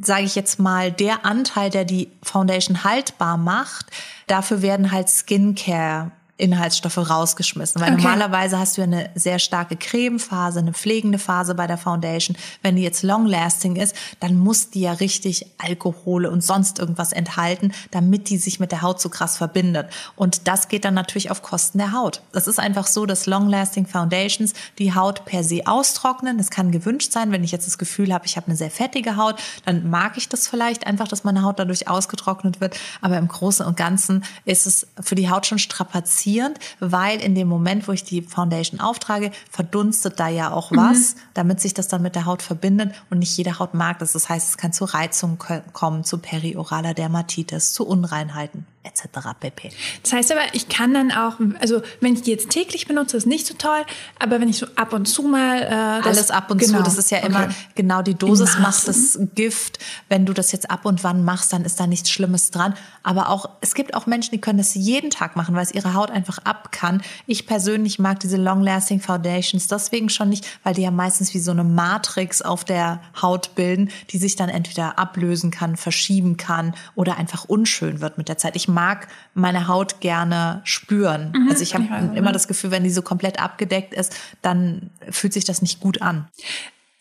sage 0.00 0.24
ich 0.24 0.34
jetzt 0.34 0.58
mal, 0.58 0.92
der 0.92 1.24
Anteil, 1.24 1.70
der 1.70 1.84
die 1.84 2.10
Foundation 2.22 2.84
haltbar 2.84 3.36
macht, 3.36 3.86
dafür 4.26 4.62
werden 4.62 4.92
halt 4.92 5.08
Skincare 5.08 6.12
Inhaltsstoffe 6.44 6.98
rausgeschmissen. 6.98 7.80
Weil 7.80 7.94
okay. 7.94 8.02
normalerweise 8.02 8.58
hast 8.58 8.76
du 8.76 8.82
ja 8.82 8.86
eine 8.86 9.10
sehr 9.14 9.38
starke 9.38 9.76
Cremephase, 9.76 10.58
eine 10.58 10.74
pflegende 10.74 11.18
Phase 11.18 11.54
bei 11.54 11.66
der 11.66 11.78
Foundation. 11.78 12.36
Wenn 12.62 12.76
die 12.76 12.82
jetzt 12.82 13.02
long-lasting 13.02 13.76
ist, 13.76 13.96
dann 14.20 14.36
muss 14.36 14.68
die 14.68 14.82
ja 14.82 14.92
richtig 14.92 15.46
Alkohole 15.56 16.30
und 16.30 16.44
sonst 16.44 16.78
irgendwas 16.78 17.12
enthalten, 17.12 17.72
damit 17.92 18.28
die 18.28 18.36
sich 18.36 18.60
mit 18.60 18.72
der 18.72 18.82
Haut 18.82 19.00
so 19.00 19.08
krass 19.08 19.38
verbindet. 19.38 19.88
Und 20.16 20.46
das 20.46 20.68
geht 20.68 20.84
dann 20.84 20.92
natürlich 20.92 21.30
auf 21.30 21.40
Kosten 21.40 21.78
der 21.78 21.92
Haut. 21.92 22.20
Das 22.32 22.46
ist 22.46 22.60
einfach 22.60 22.86
so, 22.86 23.06
dass 23.06 23.24
long-lasting 23.24 23.86
Foundations 23.86 24.52
die 24.78 24.94
Haut 24.94 25.24
per 25.24 25.42
se 25.42 25.62
austrocknen. 25.64 26.36
Das 26.36 26.50
kann 26.50 26.70
gewünscht 26.70 27.10
sein. 27.10 27.32
Wenn 27.32 27.42
ich 27.42 27.52
jetzt 27.52 27.66
das 27.66 27.78
Gefühl 27.78 28.12
habe, 28.12 28.26
ich 28.26 28.36
habe 28.36 28.48
eine 28.48 28.56
sehr 28.56 28.70
fettige 28.70 29.16
Haut, 29.16 29.36
dann 29.64 29.88
mag 29.88 30.18
ich 30.18 30.28
das 30.28 30.46
vielleicht 30.46 30.86
einfach, 30.86 31.08
dass 31.08 31.24
meine 31.24 31.42
Haut 31.42 31.58
dadurch 31.58 31.88
ausgetrocknet 31.88 32.60
wird. 32.60 32.76
Aber 33.00 33.16
im 33.16 33.28
Großen 33.28 33.64
und 33.64 33.78
Ganzen 33.78 34.24
ist 34.44 34.66
es 34.66 34.86
für 35.00 35.14
die 35.14 35.30
Haut 35.30 35.46
schon 35.46 35.58
strapaziert 35.58 36.33
provozierend, 36.34 36.58
weil 36.80 37.20
in 37.20 37.34
dem 37.34 37.48
Moment, 37.48 37.88
wo 37.88 37.92
ich 37.92 38.04
die 38.04 38.22
Foundation 38.22 38.80
auftrage, 38.80 39.30
verdunstet 39.50 40.18
da 40.20 40.28
ja 40.28 40.52
auch 40.52 40.72
was, 40.72 41.14
mhm. 41.14 41.20
damit 41.34 41.60
sich 41.60 41.74
das 41.74 41.88
dann 41.88 42.02
mit 42.02 42.14
der 42.14 42.26
Haut 42.26 42.42
verbindet 42.42 42.94
und 43.10 43.18
nicht 43.18 43.36
jede 43.36 43.58
Haut 43.58 43.74
mag 43.74 43.98
das. 43.98 44.12
Das 44.12 44.28
heißt, 44.28 44.50
es 44.50 44.56
kann 44.56 44.72
zu 44.72 44.84
Reizungen 44.84 45.38
kommen, 45.72 46.04
zu 46.04 46.18
perioraler 46.18 46.94
Dermatitis, 46.94 47.72
zu 47.72 47.86
Unreinheiten 47.86 48.66
etc. 48.84 49.30
pp. 49.40 49.72
Das 50.02 50.12
heißt 50.12 50.32
aber, 50.32 50.42
ich 50.52 50.68
kann 50.68 50.92
dann 50.92 51.10
auch, 51.10 51.36
also 51.60 51.82
wenn 52.00 52.14
ich 52.14 52.22
die 52.22 52.30
jetzt 52.30 52.50
täglich 52.50 52.86
benutze, 52.86 53.16
ist 53.16 53.26
nicht 53.26 53.46
so 53.46 53.54
toll, 53.54 53.84
aber 54.18 54.40
wenn 54.40 54.48
ich 54.48 54.58
so 54.58 54.66
ab 54.76 54.92
und 54.92 55.06
zu 55.06 55.22
mal 55.22 55.62
äh, 55.62 56.06
alles 56.06 56.30
ab 56.30 56.50
und 56.50 56.58
genau. 56.58 56.78
zu, 56.78 56.84
das 56.84 56.98
ist 56.98 57.10
ja 57.10 57.18
immer 57.18 57.44
okay. 57.44 57.54
genau 57.74 58.02
die 58.02 58.14
Dosis 58.14 58.58
macht 58.58 58.86
das 58.86 59.18
Gift. 59.34 59.78
Wenn 60.08 60.26
du 60.26 60.34
das 60.34 60.52
jetzt 60.52 60.70
ab 60.70 60.84
und 60.84 61.02
wann 61.02 61.24
machst, 61.24 61.52
dann 61.52 61.64
ist 61.64 61.80
da 61.80 61.86
nichts 61.86 62.10
Schlimmes 62.10 62.50
dran. 62.50 62.74
Aber 63.02 63.30
auch 63.30 63.48
es 63.62 63.74
gibt 63.74 63.94
auch 63.94 64.06
Menschen, 64.06 64.32
die 64.32 64.40
können 64.40 64.58
das 64.58 64.74
jeden 64.74 65.10
Tag 65.10 65.34
machen, 65.34 65.54
weil 65.54 65.62
es 65.62 65.72
ihre 65.72 65.94
Haut 65.94 66.10
einfach 66.14 66.38
ab 66.38 66.72
kann. 66.72 67.02
Ich 67.26 67.46
persönlich 67.46 67.98
mag 67.98 68.20
diese 68.20 68.36
Long-Lasting 68.36 69.00
Foundations 69.00 69.68
deswegen 69.68 70.08
schon 70.08 70.30
nicht, 70.30 70.46
weil 70.62 70.74
die 70.74 70.82
ja 70.82 70.90
meistens 70.90 71.34
wie 71.34 71.38
so 71.38 71.50
eine 71.50 71.64
Matrix 71.64 72.40
auf 72.40 72.64
der 72.64 73.00
Haut 73.20 73.54
bilden, 73.54 73.90
die 74.10 74.18
sich 74.18 74.36
dann 74.36 74.48
entweder 74.48 74.98
ablösen 74.98 75.50
kann, 75.50 75.76
verschieben 75.76 76.36
kann 76.36 76.74
oder 76.94 77.16
einfach 77.16 77.44
unschön 77.44 78.00
wird 78.00 78.18
mit 78.18 78.28
der 78.28 78.38
Zeit. 78.38 78.56
Ich 78.56 78.68
mag 78.68 79.08
meine 79.34 79.68
Haut 79.68 80.00
gerne 80.00 80.62
spüren. 80.64 81.32
Mhm, 81.36 81.48
also 81.50 81.62
ich 81.62 81.74
habe 81.74 82.16
immer 82.16 82.32
das 82.32 82.48
Gefühl, 82.48 82.70
wenn 82.70 82.84
die 82.84 82.90
so 82.90 83.02
komplett 83.02 83.40
abgedeckt 83.40 83.92
ist, 83.94 84.14
dann 84.42 84.90
fühlt 85.10 85.32
sich 85.32 85.44
das 85.44 85.62
nicht 85.62 85.80
gut 85.80 86.00
an. 86.00 86.28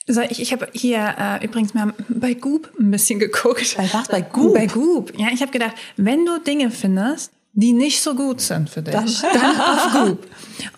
So, 0.06 0.20
ich, 0.22 0.42
ich 0.42 0.52
habe 0.52 0.68
hier 0.74 1.16
äh, 1.18 1.46
übrigens 1.46 1.74
mal 1.74 1.94
bei 2.10 2.34
Goop 2.34 2.70
ein 2.78 2.92
bisschen 2.92 3.20
geguckt. 3.20 3.76
Bei 3.78 3.90
was? 3.94 4.10
Bei 4.10 4.22
Goop? 4.22 4.54
Bei 4.54 4.66
Goop. 4.66 5.18
Ja, 5.18 5.28
ich 5.34 5.42
habe 5.42 5.52
gedacht, 5.52 5.76
wenn 5.96 6.26
du 6.26 6.40
Dinge 6.40 6.72
findest, 6.72 7.32
die 7.54 7.74
nicht 7.74 8.02
so 8.02 8.16
gut 8.16 8.42
sind 8.42 8.70
für 8.70 8.82
dich, 8.82 8.94
dann, 8.94 9.06
dann 9.34 9.62
auf 9.62 9.94
Goop. 9.94 10.28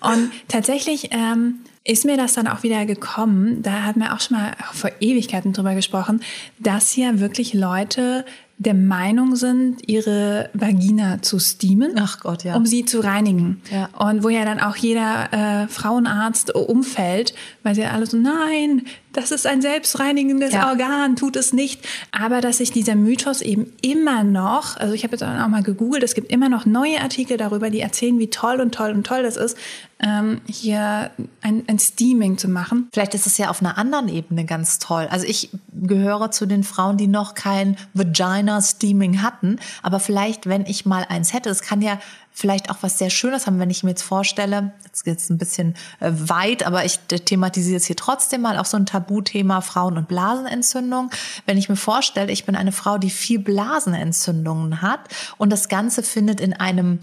Und 0.02 0.32
tatsächlich 0.48 1.10
ähm, 1.12 1.60
ist 1.84 2.04
mir 2.04 2.18
das 2.18 2.34
dann 2.34 2.48
auch 2.48 2.64
wieder 2.64 2.86
gekommen, 2.86 3.62
da 3.62 3.84
hat 3.84 3.96
man 3.96 4.10
auch 4.10 4.20
schon 4.20 4.38
mal 4.38 4.54
vor 4.74 4.90
Ewigkeiten 5.00 5.54
drüber 5.54 5.76
gesprochen, 5.76 6.22
dass 6.60 6.92
hier 6.92 7.20
wirklich 7.20 7.54
Leute 7.54 8.26
der 8.58 8.74
Meinung 8.74 9.36
sind, 9.36 9.88
ihre 9.88 10.50
Vagina 10.54 11.22
zu 11.22 11.40
steamen, 11.40 11.94
Ach 11.98 12.22
Gott, 12.22 12.44
ja. 12.44 12.56
um 12.56 12.66
sie 12.66 12.86
zu 12.86 13.02
reinigen. 13.02 13.62
Ja. 13.70 13.90
Und 13.98 14.24
wo 14.24 14.30
ja 14.30 14.46
dann 14.46 14.62
auch 14.62 14.78
jeder 14.78 15.34
äh, 15.34 15.68
Frauenarzt 15.68 16.56
umfällt, 16.56 17.36
weil 17.64 17.76
sie 17.76 17.86
alle 17.86 18.06
so, 18.06 18.18
nein, 18.18 18.86
das 19.16 19.32
ist 19.32 19.48
ein 19.48 19.62
selbstreinigendes 19.62 20.54
ja. 20.54 20.70
Organ, 20.70 21.16
tut 21.16 21.36
es 21.36 21.54
nicht. 21.54 21.82
Aber 22.12 22.42
dass 22.42 22.58
sich 22.58 22.72
dieser 22.72 22.96
Mythos 22.96 23.42
eben 23.42 23.72
immer 23.82 24.24
noch, 24.24 24.78
also 24.78 24.94
ich 24.94 25.04
habe 25.04 25.14
jetzt 25.14 25.24
auch 25.24 25.48
mal 25.48 25.64
gegoogelt, 25.64 26.04
es 26.04 26.16
gibt 26.16 26.32
immer 26.32 26.50
noch 26.50 26.66
neue 26.66 27.02
Artikel 27.02 27.38
darüber, 27.38 27.70
die 27.70 27.80
erzählen, 27.80 28.20
wie 28.20 28.30
toll 28.30 28.60
und 28.60 28.74
toll 28.76 28.92
und 28.92 29.06
toll 29.06 29.24
das 29.24 29.38
ist, 29.38 29.58
ähm, 30.00 30.42
hier 30.48 31.12
ein, 31.42 31.64
ein 31.68 31.80
Steaming 31.80 32.38
zu 32.38 32.50
machen. 32.50 32.90
Vielleicht 32.94 33.14
ist 33.14 33.28
es 33.28 33.38
ja 33.38 33.50
auf 33.50 33.62
einer 33.62 33.78
anderen 33.78 34.10
Ebene 34.10 34.46
ganz 34.46 34.80
toll. 34.80 35.08
Also 35.10 35.26
ich 35.26 35.50
gehöre 35.74 36.32
zu 36.32 36.46
den 36.46 36.64
Frauen, 36.64 36.98
die 36.98 37.08
noch 37.08 37.34
kein 37.34 37.78
Vagina-Steaming 37.94 39.22
hatten. 39.22 39.60
Aber 39.82 40.00
vielleicht, 40.00 40.48
wenn 40.48 40.66
ich 40.66 40.86
mal 40.86 41.06
eins 41.08 41.34
hätte, 41.34 41.50
es 41.50 41.62
kann 41.62 41.82
ja 41.82 42.00
vielleicht 42.36 42.70
auch 42.70 42.78
was 42.82 43.00
sehr 43.00 43.10
Schönes 43.10 43.48
haben, 43.48 43.60
wenn 43.60 43.70
ich 43.70 43.84
mir 43.84 43.92
jetzt 43.92 44.02
vorstelle, 44.02 44.74
jetzt 44.84 45.06
geht's 45.06 45.30
ein 45.30 45.38
bisschen 45.38 45.74
äh, 46.02 46.12
weit, 46.14 46.68
aber 46.68 46.84
ich 46.84 47.00
thematisiere 47.00 47.78
es 47.78 47.86
hier 47.86 47.96
trotzdem 47.96 48.42
mal 48.42 48.60
auch 48.60 48.66
so 48.66 48.76
ein 48.76 48.86
Tabuthema 48.86 49.62
Frauen- 49.62 49.98
und 49.98 50.10
Blasenentzündung. 50.10 51.12
Wenn 51.46 51.58
ich 51.58 51.70
mir 51.70 51.78
vorstelle, 51.78 52.32
ich 52.34 52.46
bin 52.46 52.58
eine 52.58 52.74
Frau, 52.74 52.98
die 52.98 53.10
viel 53.10 53.40
Blasenentzündungen 53.40 54.82
hat 54.82 55.00
und 55.38 55.50
das 55.50 55.70
Ganze 55.70 56.04
findet 56.04 56.42
in 56.42 56.52
einem 56.52 57.00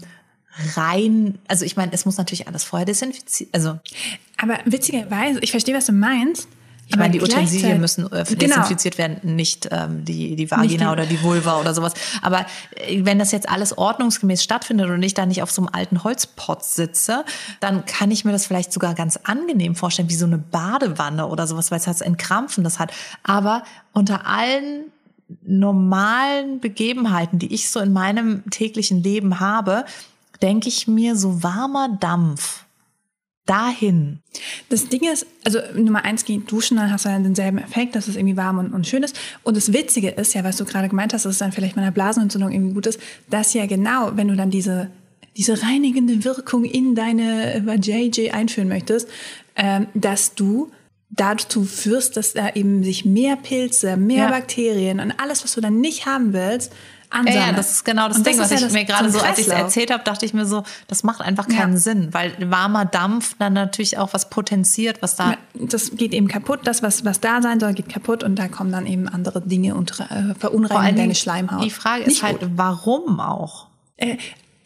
rein, 0.75 1.39
also 1.47 1.65
ich 1.65 1.75
meine, 1.77 1.91
es 1.93 2.05
muss 2.05 2.17
natürlich 2.17 2.47
alles 2.47 2.63
vorher 2.63 2.85
desinfiziert, 2.85 3.49
also. 3.53 3.79
Aber 4.37 4.59
witzigerweise, 4.65 5.39
ich 5.39 5.49
verstehe, 5.49 5.75
was 5.75 5.87
du 5.87 5.93
meinst. 5.93 6.47
Ich 6.87 6.97
meine, 6.97 7.11
die 7.11 7.21
Utensilien 7.21 7.79
müssen 7.79 8.05
äh, 8.05 8.23
genau. 8.23 8.37
desinfiziert 8.37 8.97
werden, 8.97 9.35
nicht 9.35 9.69
ähm, 9.71 10.05
die, 10.05 10.35
die 10.35 10.51
Vagina 10.51 10.91
oder 10.91 11.05
die 11.05 11.21
Vulva 11.23 11.59
oder 11.59 11.73
sowas. 11.73 11.93
Aber 12.21 12.45
äh, 12.75 13.03
wenn 13.03 13.19
das 13.19 13.31
jetzt 13.31 13.49
alles 13.49 13.77
ordnungsgemäß 13.77 14.43
stattfindet 14.43 14.89
und 14.89 15.01
ich 15.01 15.13
da 15.13 15.25
nicht 15.25 15.41
auf 15.41 15.51
so 15.51 15.61
einem 15.61 15.69
alten 15.73 16.03
Holzpott 16.03 16.63
sitze, 16.63 17.25
dann 17.59 17.85
kann 17.85 18.11
ich 18.11 18.25
mir 18.25 18.31
das 18.31 18.45
vielleicht 18.45 18.73
sogar 18.73 18.93
ganz 18.93 19.17
angenehm 19.23 19.75
vorstellen, 19.75 20.09
wie 20.09 20.15
so 20.15 20.25
eine 20.25 20.37
Badewanne 20.37 21.27
oder 21.27 21.47
sowas, 21.47 21.71
weil 21.71 21.79
es 21.79 21.87
halt 21.87 22.01
ein 22.03 22.17
Krampfen 22.17 22.63
das 22.63 22.79
hat. 22.79 22.91
Aber 23.23 23.63
unter 23.93 24.27
allen 24.27 24.85
normalen 25.41 26.59
Begebenheiten, 26.59 27.39
die 27.39 27.53
ich 27.53 27.71
so 27.71 27.79
in 27.79 27.93
meinem 27.93 28.49
täglichen 28.49 29.01
Leben 29.01 29.39
habe, 29.39 29.85
denke 30.41 30.67
ich 30.67 30.87
mir, 30.87 31.15
so 31.15 31.41
warmer 31.43 31.89
Dampf 31.99 32.65
dahin. 33.45 34.19
Das 34.69 34.87
Ding 34.87 35.01
ist, 35.11 35.25
also 35.43 35.59
Nummer 35.75 36.05
eins, 36.05 36.23
geh 36.25 36.37
duschen, 36.37 36.77
dann 36.77 36.91
hast 36.91 37.05
du 37.05 37.09
dann 37.09 37.23
denselben 37.23 37.57
Effekt, 37.57 37.95
dass 37.95 38.07
es 38.07 38.15
irgendwie 38.15 38.37
warm 38.37 38.57
und, 38.57 38.73
und 38.73 38.87
schön 38.87 39.03
ist. 39.03 39.19
Und 39.43 39.57
das 39.57 39.73
Witzige 39.73 40.09
ist 40.09 40.33
ja, 40.33 40.43
was 40.43 40.57
du 40.57 40.65
gerade 40.65 40.87
gemeint 40.87 41.13
hast, 41.13 41.25
dass 41.25 41.33
es 41.33 41.39
dann 41.39 41.51
vielleicht 41.51 41.75
mit 41.75 41.83
einer 41.83 41.91
Blasenentzündung 41.91 42.51
irgendwie 42.51 42.73
gut 42.73 42.87
ist, 42.87 42.99
dass 43.29 43.53
ja 43.53 43.65
genau, 43.65 44.11
wenn 44.15 44.29
du 44.29 44.35
dann 44.35 44.49
diese, 44.49 44.89
diese 45.35 45.61
reinigende 45.61 46.23
Wirkung 46.23 46.63
in 46.63 46.95
deine 46.95 47.63
JJ 47.81 48.31
einführen 48.31 48.69
möchtest, 48.69 49.09
ähm, 49.55 49.87
dass 49.93 50.35
du 50.35 50.71
dazu 51.09 51.63
führst, 51.63 52.17
dass 52.17 52.33
da 52.33 52.49
eben 52.53 52.83
sich 52.83 53.05
mehr 53.05 53.35
Pilze, 53.35 53.97
mehr 53.97 54.25
Ja. 54.25 54.29
Bakterien 54.29 54.99
und 54.99 55.11
alles, 55.19 55.43
was 55.43 55.53
du 55.53 55.61
dann 55.61 55.79
nicht 55.79 56.05
haben 56.05 56.33
willst, 56.33 56.73
ansammeln. 57.13 57.47
ja, 57.47 57.51
das 57.53 57.71
ist 57.71 57.85
genau 57.85 58.07
das 58.07 58.17
Und 58.17 58.27
Ding, 58.27 58.37
was 58.37 58.47
ist 58.47 58.51
ich 58.55 58.59
ja 58.61 58.65
das- 58.67 58.73
mir 58.73 58.85
gerade 58.85 59.09
so 59.09 59.19
ein 59.19 59.25
als 59.29 59.37
ich 59.39 59.47
es 59.47 59.53
erzählt 59.53 59.91
habe, 59.91 60.03
dachte 60.03 60.25
ich 60.25 60.33
mir 60.33 60.45
so, 60.45 60.63
das 60.87 61.03
macht 61.03 61.21
einfach 61.21 61.47
keinen 61.47 61.73
Ja. 61.73 61.77
Sinn, 61.79 62.09
weil 62.13 62.33
warmer 62.49 62.85
Dampf 62.85 63.35
dann 63.39 63.53
natürlich 63.53 63.97
auch 63.97 64.13
was 64.13 64.29
potenziert, 64.29 65.01
was 65.01 65.15
da 65.15 65.35
Das 65.53 65.91
geht 65.95 66.13
eben 66.13 66.27
kaputt. 66.27 66.61
Das, 66.63 66.81
was, 66.83 67.05
was 67.05 67.19
da 67.19 67.41
sein 67.41 67.59
soll, 67.59 67.73
geht 67.73 67.89
kaputt 67.89 68.23
und 68.23 68.37
da 68.37 68.47
kommen 68.47 68.71
dann 68.71 68.85
eben 68.87 69.07
andere 69.07 69.41
Dinge 69.41 69.75
und 69.75 69.91
äh, 69.99 70.33
verunreinigen 70.37 70.95
deine 70.97 71.15
Schleimhaut. 71.15 71.63
Die 71.63 71.69
Frage 71.69 72.05
Nicht 72.05 72.17
ist 72.17 72.23
halt, 72.23 72.39
gut. 72.39 72.49
warum 72.55 73.19
auch? 73.19 73.67
Äh, 73.97 74.17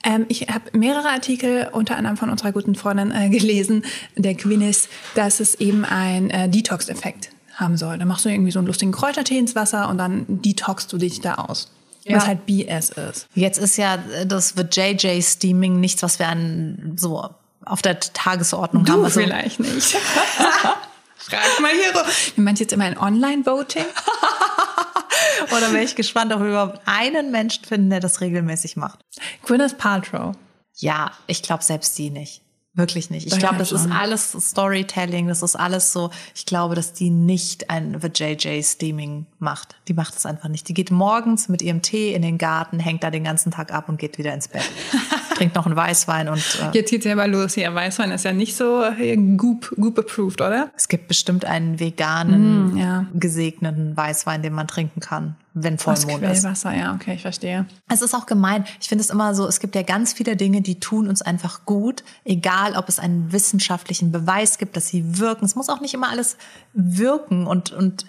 ähm, 0.04 0.26
ich 0.30 0.44
habe 0.48 0.78
mehrere 0.78 1.10
Artikel, 1.10 1.68
unter 1.74 1.98
anderem 1.98 2.18
von 2.18 2.30
unserer 2.30 2.52
guten 2.52 2.76
Freundin, 2.76 3.12
äh, 3.12 3.30
gelesen, 3.30 3.84
der 4.16 4.36
Quinis, 4.36 4.88
dass 5.16 5.40
es 5.40 5.56
eben 5.56 5.84
einen 5.86 6.30
äh, 6.30 6.48
Detox-Effekt 6.48 7.30
haben 7.56 7.76
soll. 7.76 7.98
Da 7.98 8.06
machst 8.06 8.24
du 8.24 8.30
irgendwie 8.30 8.52
so 8.52 8.60
einen 8.60 8.68
lustigen 8.68 8.92
Kräutertee 8.92 9.38
ins 9.40 9.56
Wasser 9.56 9.90
und 9.90 9.98
dann 9.98 10.26
detoxst 10.28 10.94
du 10.94 10.98
dich 10.98 11.20
da 11.22 11.36
aus. 11.36 11.72
Ja. 12.08 12.18
Was 12.18 12.28
halt 12.28 12.46
BS 12.46 12.90
ist. 12.90 13.28
Jetzt 13.34 13.58
ist 13.58 13.78
ja 13.78 13.98
das 14.26 14.56
JJ 14.72 15.22
Steaming 15.22 15.80
nichts, 15.80 16.04
was 16.04 16.20
wir 16.20 16.28
an 16.28 16.94
so 16.96 17.30
auf 17.66 17.82
der 17.82 18.00
Tagesordnung 18.00 18.88
haben. 18.88 19.04
Also, 19.04 19.20
vielleicht 19.20 19.60
nicht. 19.60 19.98
Frag 21.18 21.60
mal 21.60 21.72
hier. 21.72 22.04
Du 22.36 22.42
meinst 22.42 22.62
jetzt 22.62 22.72
immer 22.72 22.86
ein 22.86 22.98
Online-Voting? 22.98 23.84
oder 25.52 25.74
wäre 25.74 25.84
ich 25.84 25.96
gespannt, 25.96 26.34
ob 26.34 26.40
wir 26.40 26.48
überhaupt 26.48 26.80
einen 26.86 27.32
Menschen 27.32 27.66
finden, 27.66 27.90
der 27.90 28.00
das 28.00 28.22
regelmäßig 28.22 28.78
macht. 28.78 29.00
Gwyneth 29.44 29.78
Paltrow. 29.78 30.36
Ja, 30.76 31.12
ich 31.26 31.42
glaube 31.42 31.64
selbst 31.64 31.98
die 31.98 32.10
nicht. 32.10 32.42
Wirklich 32.78 33.10
nicht. 33.10 33.26
Ich 33.26 33.40
glaube, 33.40 33.58
das 33.58 33.72
ist 33.72 33.90
alles 33.92 34.32
Storytelling, 34.40 35.28
das 35.28 35.42
ist 35.42 35.56
alles 35.56 35.92
so. 35.92 36.12
Ich 36.36 36.46
glaube, 36.46 36.76
dass 36.76 36.94
die 36.94 37.10
nicht 37.10 37.72
ein 37.72 37.98
The 38.00 38.10
JJ 38.14 38.62
Steaming 38.62 39.26
macht. 39.40 39.76
Die 39.88 39.96
macht 39.96 40.16
es 40.16 40.28
einfach 40.28 40.48
nicht. 40.48 40.68
Die 40.70 40.76
geht 40.76 40.92
morgens 40.92 41.50
mit 41.50 41.64
ihrem 41.64 41.82
Tee 41.82 42.14
in 42.14 42.22
den 42.22 42.38
Garten, 42.38 42.80
hängt 42.80 43.04
da 43.04 43.10
den 43.10 43.24
ganzen 43.24 43.52
Tag 43.52 43.74
ab 43.74 43.90
und 43.90 43.98
geht 43.98 44.20
wieder 44.20 44.32
ins 44.32 44.48
Bett. 44.48 44.62
Trinkt 45.36 45.56
noch 45.56 45.66
einen 45.66 45.76
Weißwein 45.76 46.30
und 46.30 46.38
äh, 46.62 46.70
Jetzt 46.78 46.92
geht's 46.92 47.06
ja 47.06 47.14
aber 47.14 47.28
los 47.28 47.56
hier. 47.56 47.74
Weißwein 47.74 48.12
ist 48.12 48.26
ja 48.26 48.32
nicht 48.34 48.56
so 48.56 48.84
äh, 48.84 49.18
Goop, 49.18 49.74
Goop 49.78 49.98
approved, 49.98 50.42
oder? 50.42 50.70
es 50.78 50.88
gibt 50.88 51.08
bestimmt 51.08 51.46
einen 51.46 51.80
veganen, 51.80 52.74
Mm, 52.74 52.78
ja. 52.78 53.06
gesegneten 53.16 53.98
Weißwein, 53.98 54.44
den 54.44 54.54
man 54.54 54.68
trinken 54.68 55.00
kann, 55.00 55.36
wenn 55.64 55.78
Vollmond 55.78 56.24
ist. 56.24 56.42
Quellwasser, 56.42 56.76
ja, 56.76 56.94
okay, 56.94 57.16
ich 57.16 57.22
verstehe. 57.22 57.66
Es 57.90 58.02
ist 58.02 58.14
auch 58.14 58.26
gemein. 58.26 58.66
Ich 58.80 58.88
finde 58.88 59.04
es 59.04 59.10
immer 59.10 59.34
so, 59.34 59.48
es 59.48 59.60
gibt 59.60 59.76
ja 59.76 59.82
ganz 59.82 60.14
viele 60.14 60.36
Dinge, 60.36 60.62
die 60.62 60.80
tun 60.80 61.08
uns 61.08 61.22
einfach 61.22 61.66
gut, 61.66 62.04
egal 62.26 62.76
ob 62.76 62.90
es 62.90 63.00
einen 63.00 63.32
wissenschaftlichen 63.32 64.12
Beweis 64.12 64.58
gibt, 64.58 64.78
dass 64.78 64.88
sie 64.88 65.20
wirken. 65.20 65.46
Es 65.46 65.56
muss 65.56 65.70
auch 65.70 65.82
nicht 65.82 65.94
immer 65.94 66.10
alles 66.10 66.38
wirken 66.74 67.48
und, 67.48 67.72
und 67.72 68.06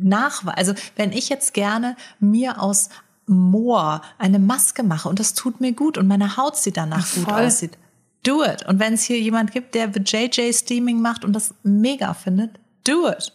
nachweisen. 0.00 0.58
Also 0.58 0.74
wenn 0.96 1.12
ich 1.12 1.28
jetzt 1.28 1.54
gerne 1.54 1.96
mir 2.20 2.60
aus 2.60 2.88
Moor 3.26 4.02
eine 4.18 4.38
Maske 4.38 4.82
mache 4.82 5.08
und 5.08 5.20
das 5.20 5.34
tut 5.34 5.60
mir 5.60 5.72
gut 5.72 5.98
und 5.98 6.06
meine 6.06 6.36
Haut 6.36 6.56
sieht 6.56 6.76
danach 6.76 7.12
gut 7.14 7.24
Voll. 7.24 7.46
aussieht, 7.46 7.78
do 8.24 8.42
it. 8.42 8.66
Und 8.66 8.78
wenn 8.78 8.94
es 8.94 9.02
hier 9.02 9.20
jemand 9.20 9.52
gibt, 9.52 9.74
der 9.74 9.92
the 9.92 10.00
JJ 10.00 10.52
Steaming 10.52 11.00
macht 11.00 11.24
und 11.24 11.34
das 11.34 11.54
mega 11.62 12.14
findet, 12.14 12.58
do 12.84 13.08
it. 13.08 13.32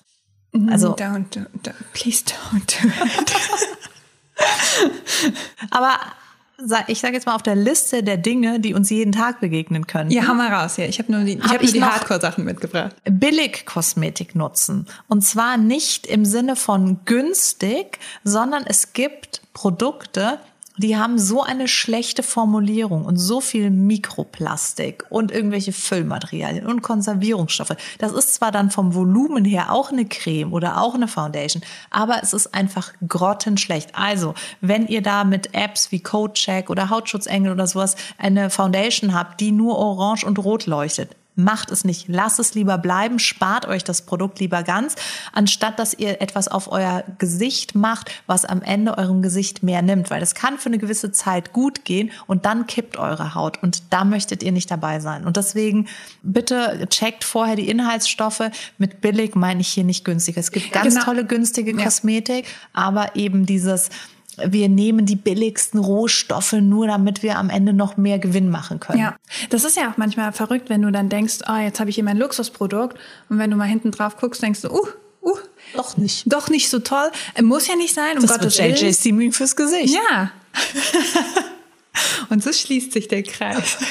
Also- 0.69 0.95
don't, 0.95 1.25
do, 1.31 1.41
don't, 1.63 1.73
please 1.93 2.23
don't 2.23 2.65
do 2.81 2.87
it. 2.87 3.33
Aber 5.71 5.99
ich 6.87 6.99
sage 6.99 7.13
jetzt 7.13 7.25
mal 7.25 7.35
auf 7.35 7.43
der 7.43 7.55
Liste 7.55 8.03
der 8.03 8.17
Dinge, 8.17 8.59
die 8.59 8.73
uns 8.73 8.89
jeden 8.89 9.11
Tag 9.11 9.41
begegnen 9.41 9.87
können. 9.87 10.11
Ja, 10.11 10.27
hau 10.27 10.33
mal 10.33 10.53
raus 10.53 10.75
hier. 10.75 10.87
Ich 10.87 10.99
habe 10.99 11.11
nur 11.11 11.21
die, 11.21 11.33
ich 11.33 11.43
Hab 11.43 11.53
hab 11.53 11.61
nur 11.63 11.71
die 11.71 11.83
Hardcore-Sachen 11.83 12.45
mitgebracht. 12.45 12.95
Billigkosmetik 13.03 14.35
nutzen. 14.35 14.87
Und 15.07 15.23
zwar 15.23 15.57
nicht 15.57 16.07
im 16.07 16.25
Sinne 16.25 16.55
von 16.55 16.99
günstig, 17.05 17.99
sondern 18.23 18.63
es 18.65 18.93
gibt 18.93 19.41
Produkte, 19.53 20.39
die 20.77 20.97
haben 20.97 21.19
so 21.19 21.43
eine 21.43 21.67
schlechte 21.67 22.23
Formulierung 22.23 23.05
und 23.05 23.17
so 23.17 23.41
viel 23.41 23.69
Mikroplastik 23.69 25.05
und 25.09 25.31
irgendwelche 25.31 25.71
Füllmaterialien 25.71 26.65
und 26.65 26.81
Konservierungsstoffe. 26.81 27.75
Das 27.99 28.11
ist 28.11 28.33
zwar 28.33 28.51
dann 28.51 28.71
vom 28.71 28.95
Volumen 28.95 29.45
her 29.45 29.71
auch 29.71 29.91
eine 29.91 30.05
Creme 30.05 30.51
oder 30.51 30.81
auch 30.81 30.95
eine 30.95 31.07
Foundation, 31.07 31.63
aber 31.91 32.21
es 32.23 32.33
ist 32.33 32.55
einfach 32.55 32.91
grottenschlecht. 33.07 33.91
Also, 33.93 34.33
wenn 34.61 34.87
ihr 34.87 35.01
da 35.01 35.23
mit 35.23 35.53
Apps 35.53 35.91
wie 35.91 36.01
CodeCheck 36.01 36.69
oder 36.69 36.89
Hautschutzengel 36.89 37.51
oder 37.51 37.67
sowas 37.67 37.95
eine 38.17 38.49
Foundation 38.49 39.13
habt, 39.13 39.39
die 39.41 39.51
nur 39.51 39.77
orange 39.77 40.25
und 40.25 40.39
rot 40.39 40.65
leuchtet, 40.65 41.15
Macht 41.35 41.71
es 41.71 41.83
nicht. 41.83 42.05
Lasst 42.07 42.39
es 42.39 42.53
lieber 42.53 42.77
bleiben. 42.77 43.17
Spart 43.17 43.65
euch 43.67 43.83
das 43.83 44.03
Produkt 44.03 44.39
lieber 44.39 44.61
ganz, 44.61 44.95
anstatt 45.31 45.79
dass 45.79 45.93
ihr 45.95 46.21
etwas 46.21 46.47
auf 46.47 46.71
euer 46.71 47.03
Gesicht 47.17 47.73
macht, 47.73 48.11
was 48.27 48.45
am 48.45 48.61
Ende 48.61 48.97
eurem 48.97 49.21
Gesicht 49.23 49.63
mehr 49.63 49.81
nimmt. 49.81 50.11
Weil 50.11 50.21
es 50.21 50.35
kann 50.35 50.57
für 50.59 50.67
eine 50.67 50.77
gewisse 50.77 51.11
Zeit 51.11 51.51
gut 51.51 51.85
gehen 51.85 52.11
und 52.27 52.45
dann 52.45 52.67
kippt 52.67 52.97
eure 52.97 53.33
Haut. 53.33 53.63
Und 53.63 53.81
da 53.91 54.03
möchtet 54.05 54.43
ihr 54.43 54.51
nicht 54.51 54.69
dabei 54.69 54.99
sein. 54.99 55.25
Und 55.25 55.37
deswegen 55.37 55.87
bitte 56.21 56.87
checkt 56.89 57.23
vorher 57.23 57.55
die 57.55 57.67
Inhaltsstoffe. 57.69 58.43
Mit 58.77 59.01
billig 59.01 59.33
meine 59.35 59.61
ich 59.61 59.69
hier 59.69 59.83
nicht 59.83 60.05
günstig. 60.05 60.37
Es 60.37 60.51
gibt 60.51 60.71
ganz 60.71 60.93
Genau. 60.93 61.05
tolle 61.05 61.25
günstige 61.25 61.71
Ja. 61.75 61.83
Kosmetik, 61.83 62.45
aber 62.73 63.15
eben 63.15 63.45
dieses 63.45 63.89
wir 64.45 64.69
nehmen 64.69 65.05
die 65.05 65.15
billigsten 65.15 65.79
Rohstoffe 65.79 66.53
nur, 66.53 66.87
damit 66.87 67.23
wir 67.23 67.37
am 67.37 67.49
Ende 67.49 67.73
noch 67.73 67.97
mehr 67.97 68.19
Gewinn 68.19 68.49
machen 68.49 68.79
können. 68.79 68.99
Ja, 68.99 69.15
das 69.49 69.63
ist 69.63 69.77
ja 69.77 69.91
auch 69.91 69.97
manchmal 69.97 70.31
verrückt, 70.33 70.69
wenn 70.69 70.81
du 70.81 70.91
dann 70.91 71.09
denkst, 71.09 71.39
oh, 71.47 71.55
jetzt 71.57 71.79
habe 71.79 71.89
ich 71.89 71.95
hier 71.95 72.03
mein 72.03 72.17
Luxusprodukt. 72.17 72.97
Und 73.29 73.37
wenn 73.39 73.49
du 73.51 73.57
mal 73.57 73.65
hinten 73.67 73.91
drauf 73.91 74.17
guckst, 74.17 74.41
denkst 74.41 74.61
du, 74.61 74.69
uh, 74.71 74.87
uh, 75.21 75.37
Doch 75.75 75.97
nicht. 75.97 76.31
doch 76.31 76.49
nicht 76.49 76.69
so 76.69 76.79
toll. 76.79 77.11
Muss 77.41 77.67
ja 77.67 77.75
nicht 77.75 77.93
sein, 77.93 78.17
um 78.17 78.21
Das 78.23 78.31
Gottes 78.31 78.57
wird 78.57 78.69
JJ 78.71 78.81
Willen. 78.81 78.93
Steaming 78.93 79.31
fürs 79.33 79.55
Gesicht. 79.55 79.95
Ja. 79.95 80.31
Und 82.29 82.43
so 82.43 82.51
schließt 82.51 82.91
sich 82.91 83.07
der 83.07 83.23
Kreis. 83.23 83.77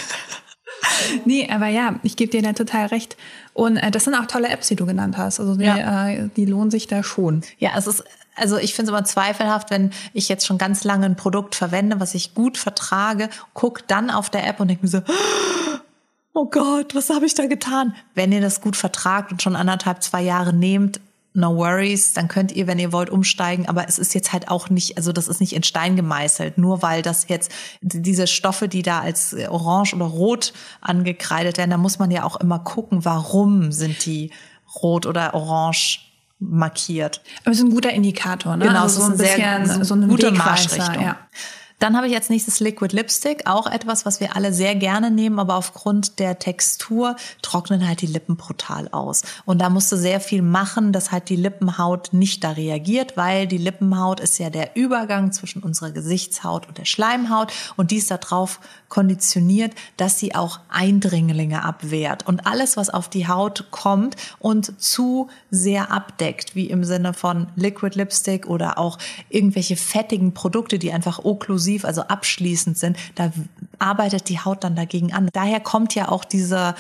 Nee, 1.24 1.48
aber 1.50 1.68
ja, 1.68 1.98
ich 2.02 2.16
gebe 2.16 2.30
dir 2.30 2.42
da 2.42 2.52
total 2.52 2.86
recht. 2.86 3.16
Und 3.54 3.76
äh, 3.76 3.90
das 3.90 4.04
sind 4.04 4.14
auch 4.14 4.26
tolle 4.26 4.48
Apps, 4.48 4.68
die 4.68 4.76
du 4.76 4.84
genannt 4.86 5.16
hast. 5.16 5.38
Also 5.40 5.54
die, 5.56 5.64
Ja. 5.64 6.08
äh, 6.08 6.28
die 6.36 6.44
lohnen 6.44 6.70
sich 6.70 6.86
da 6.86 7.02
schon. 7.02 7.42
Ja, 7.58 7.70
es 7.76 7.86
ist, 7.86 8.04
also 8.34 8.56
ich 8.56 8.74
finde 8.74 8.90
es 8.90 8.96
immer 8.96 9.04
zweifelhaft, 9.04 9.70
wenn 9.70 9.90
ich 10.12 10.28
jetzt 10.28 10.46
schon 10.46 10.58
ganz 10.58 10.84
lange 10.84 11.06
ein 11.06 11.16
Produkt 11.16 11.54
verwende, 11.54 12.00
was 12.00 12.14
ich 12.14 12.34
gut 12.34 12.56
vertrage, 12.58 13.28
guck 13.54 13.86
dann 13.88 14.10
auf 14.10 14.30
der 14.30 14.46
App 14.46 14.60
und 14.60 14.68
denke 14.68 14.84
mir 14.84 14.90
so, 14.90 15.02
oh 16.32 16.46
Gott, 16.46 16.94
was 16.94 17.10
habe 17.10 17.26
ich 17.26 17.34
da 17.34 17.46
getan? 17.46 17.94
Wenn 18.14 18.32
ihr 18.32 18.40
das 18.40 18.60
gut 18.60 18.76
vertragt 18.76 19.32
und 19.32 19.42
schon 19.42 19.56
anderthalb, 19.56 20.02
zwei 20.02 20.22
Jahre 20.22 20.52
nehmt, 20.52 21.00
no 21.34 21.56
worries, 21.56 22.12
dann 22.12 22.28
könnt 22.28 22.52
ihr, 22.52 22.66
wenn 22.66 22.78
ihr 22.78 22.92
wollt, 22.92 23.10
umsteigen. 23.10 23.68
Aber 23.68 23.88
es 23.88 23.98
ist 23.98 24.14
jetzt 24.14 24.32
halt 24.32 24.48
auch 24.48 24.70
nicht, 24.70 24.96
also 24.96 25.12
das 25.12 25.28
ist 25.28 25.40
nicht 25.40 25.54
in 25.54 25.62
Stein 25.62 25.96
gemeißelt, 25.96 26.58
nur 26.58 26.82
weil 26.82 27.02
das 27.02 27.28
jetzt 27.28 27.50
diese 27.80 28.26
Stoffe, 28.26 28.68
die 28.68 28.82
da 28.82 29.00
als 29.00 29.34
orange 29.34 29.94
oder 29.94 30.06
rot 30.06 30.52
angekreidet 30.80 31.58
werden, 31.58 31.70
da 31.70 31.78
muss 31.78 31.98
man 31.98 32.10
ja 32.10 32.24
auch 32.24 32.36
immer 32.36 32.58
gucken, 32.58 33.04
warum 33.04 33.72
sind 33.72 34.04
die 34.04 34.30
rot 34.82 35.06
oder 35.06 35.34
orange 35.34 36.11
markiert. 36.50 37.20
Aber 37.42 37.52
es 37.52 37.58
ist 37.58 37.64
ein 37.64 37.70
guter 37.70 37.90
Indikator, 37.90 38.56
ne? 38.56 38.66
Genau, 38.66 38.82
also 38.82 39.00
so 39.00 39.06
ein 39.06 39.12
ein 39.12 39.18
bisschen 39.18 39.66
sehr 39.66 39.84
so 39.84 39.94
eine 39.94 40.06
gute 40.06 40.30
Marschrichtung. 40.30 41.02
Ja. 41.02 41.16
Dann 41.82 41.96
habe 41.96 42.06
ich 42.06 42.14
als 42.14 42.30
nächstes 42.30 42.60
Liquid 42.60 42.94
Lipstick, 42.94 43.48
auch 43.48 43.66
etwas, 43.66 44.06
was 44.06 44.20
wir 44.20 44.36
alle 44.36 44.52
sehr 44.52 44.76
gerne 44.76 45.10
nehmen, 45.10 45.40
aber 45.40 45.56
aufgrund 45.56 46.20
der 46.20 46.38
Textur 46.38 47.16
trocknen 47.42 47.88
halt 47.88 48.02
die 48.02 48.06
Lippen 48.06 48.36
brutal 48.36 48.86
aus. 48.92 49.22
Und 49.46 49.58
da 49.60 49.68
musst 49.68 49.90
du 49.90 49.96
sehr 49.96 50.20
viel 50.20 50.42
machen, 50.42 50.92
dass 50.92 51.10
halt 51.10 51.28
die 51.28 51.34
Lippenhaut 51.34 52.12
nicht 52.12 52.44
da 52.44 52.52
reagiert, 52.52 53.16
weil 53.16 53.48
die 53.48 53.58
Lippenhaut 53.58 54.20
ist 54.20 54.38
ja 54.38 54.48
der 54.48 54.76
Übergang 54.76 55.32
zwischen 55.32 55.60
unserer 55.60 55.90
Gesichtshaut 55.90 56.68
und 56.68 56.78
der 56.78 56.84
Schleimhaut 56.84 57.52
und 57.74 57.90
die 57.90 57.96
ist 57.96 58.12
darauf 58.12 58.60
konditioniert, 58.88 59.72
dass 59.96 60.20
sie 60.20 60.36
auch 60.36 60.60
Eindringlinge 60.68 61.64
abwehrt. 61.64 62.28
Und 62.28 62.46
alles, 62.46 62.76
was 62.76 62.90
auf 62.90 63.08
die 63.08 63.26
Haut 63.26 63.72
kommt 63.72 64.14
und 64.38 64.80
zu 64.80 65.30
sehr 65.50 65.90
abdeckt, 65.90 66.54
wie 66.54 66.70
im 66.70 66.84
Sinne 66.84 67.12
von 67.12 67.48
Liquid 67.56 67.98
Lipstick 67.98 68.46
oder 68.46 68.78
auch 68.78 68.98
irgendwelche 69.30 69.76
fettigen 69.76 70.32
Produkte, 70.32 70.78
die 70.78 70.92
einfach 70.92 71.24
okklusiv, 71.24 71.71
also 71.84 72.02
abschließend 72.02 72.78
sind, 72.78 72.96
da 73.14 73.32
arbeitet 73.78 74.28
die 74.28 74.38
Haut 74.38 74.64
dann 74.64 74.76
dagegen 74.76 75.12
an. 75.12 75.28
Daher 75.32 75.60
kommt 75.60 75.94
ja 75.94 76.08
auch 76.08 76.24
dieser, 76.24 76.74